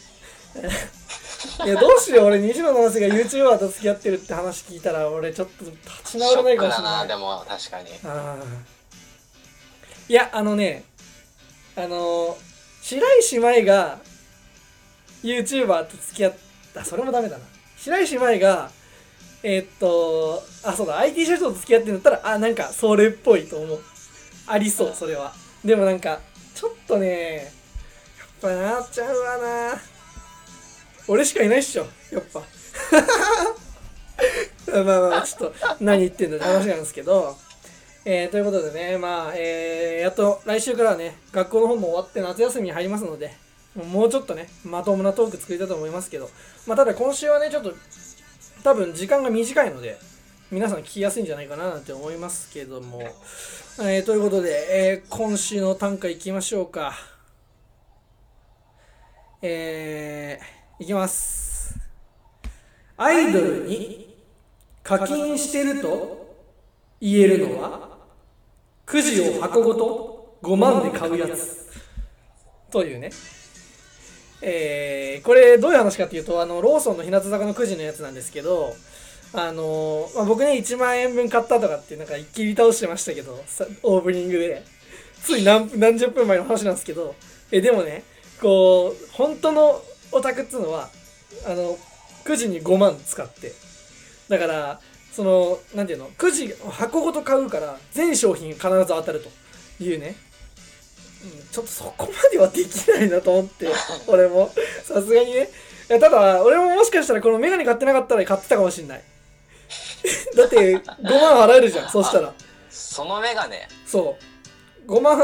[1.65, 5.77] いや、どうしよう、俺、西野七瀬が YouTuber と付き合ってるって話聞いたら、俺ちょっと立
[6.11, 7.07] ち直れないかもしれない。
[7.07, 7.89] でも確かに
[10.07, 10.83] いやあのね
[11.75, 12.37] あの
[12.83, 13.97] 白石麻衣が
[15.23, 16.33] YouTuber と付き合っ
[16.75, 17.43] たそれもダメだな
[17.85, 18.71] 白石麻衣が
[19.43, 23.79] えーっとあそうだ IT 社長と付き合ってるんだったらあなんかそれっぽいと思う。
[24.47, 25.33] ありそうそれは。
[25.63, 26.19] でもなんか
[26.55, 27.47] ちょっとねやっ
[28.41, 29.75] ぱなっちゃうわな。
[31.07, 32.41] 俺しかいないっしょやっぱ。
[34.73, 37.37] まあまあまあちょっと何言ってんだって話なんですけど。
[38.07, 43.33] えー、ということでね、まあ、えー、やっと来週からはね、学校の方も終わって夏休みに入りますので、
[43.75, 46.29] もうちょっとね、まともなトーク作りたいと思いますけど、
[46.65, 47.73] まあ、ただ今週はね、ちょっと、
[48.63, 49.97] 多分時間が短いので、
[50.51, 53.01] 皆さん聞きやすいんじゃないかななんて思いますけども、
[53.79, 56.93] えー、ということで、えー、今週の短歌いきましょうか。
[59.41, 61.77] えー、いきます。
[62.97, 64.15] アイドルに
[64.81, 66.35] 課金してると
[67.01, 67.97] 言えるのは
[68.85, 71.67] くじを箱ごと5万で買うやつ
[72.71, 73.09] というね
[74.41, 78.75] えーこれどういう話かっていうとあのローソンの日向坂のくじのやつなんですけど
[79.33, 83.43] あのまあ、僕ね1万円分買ったとかってなんか一気に倒してましたけど
[83.83, 84.63] オープニングで。
[85.23, 87.15] つい何何十分前の話なんですけど
[87.51, 88.03] えでもね
[88.39, 89.81] こう本当の
[90.11, 90.89] オタクっつうのは
[91.47, 91.77] あの
[92.23, 93.53] くじに5万使って。
[94.29, 94.79] だから
[95.11, 100.15] そのなんていうのくじ箱ごと買うから全商品必ず当たるというね、
[101.51, 103.67] ちょっとそこまではできないなと思って
[104.07, 104.51] 俺も。
[104.83, 105.49] さすがにね。
[105.87, 109.03] ただ俺ももしかしたらこのメガネ買ってなかったら買ってたかもしんない。
[110.35, 112.33] だって5万払えるじゃんそしたら。
[112.69, 113.67] そのメガネ？
[113.85, 114.17] そ
[114.87, 114.91] う。
[114.91, 115.17] 5万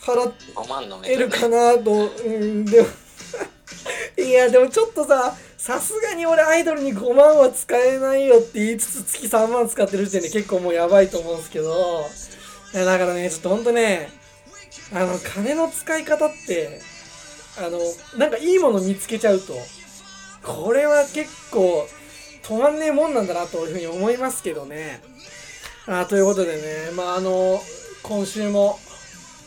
[0.00, 2.88] 払っ5万のメ得るかなと、うん、でも。
[4.16, 12.06] いやでもちょっとささすがに俺アイドルに5万は使えないよって言いつつ月3万使ってる時点で結構もうやばいと思うんですけど。
[12.72, 14.10] だからねちょっとほんとね
[14.92, 16.80] あの金の使い方って
[17.58, 17.78] あの
[18.18, 19.54] なんかいいもの見つけちゃうと
[20.42, 21.86] これは結構
[22.42, 25.00] 止まんねえもんなんだなというふうに思いますけどね。
[25.86, 27.60] あということでねまああの
[28.02, 28.78] 今週も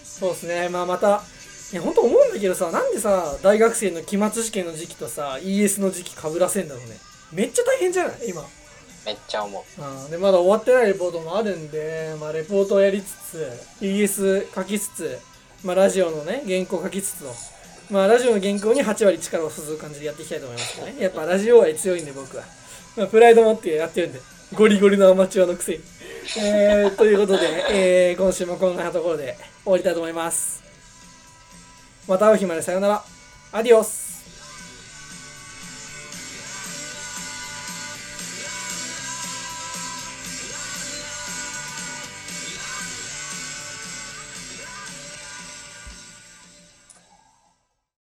[0.03, 1.23] そうですねまあまた
[1.71, 6.97] いや本当思うんだけどさなんでさ大学生の期末試験の時期とさ ES の時期かぶらせんだろうね。
[7.31, 8.29] めっちゃ大変じゃない？
[8.29, 8.43] 今。
[9.05, 9.81] めっちゃ思う。
[9.81, 10.11] うん。
[10.11, 13.51] でまだ終わってないレポートもあるんで、まあ、レポートをやりつつ
[13.81, 15.19] ES 書きつつ、
[15.63, 17.31] まあ、ラジオのね原稿書きつつの
[17.91, 20.95] まあラジオの原稿に8割力を注ぐ感じでやっていきたいと思いますね。
[20.99, 22.43] やっぱラジオ愛強いんで僕は、
[22.95, 24.19] まあ、プライド持ってやってるんで
[24.53, 25.79] ゴリゴリのアマチュアのくせに。
[26.37, 30.63] えー、 ということで、えー、今週もこんなところで終わりたいと思います。
[32.07, 33.03] また会う日までさよなら。
[33.51, 34.02] アディオス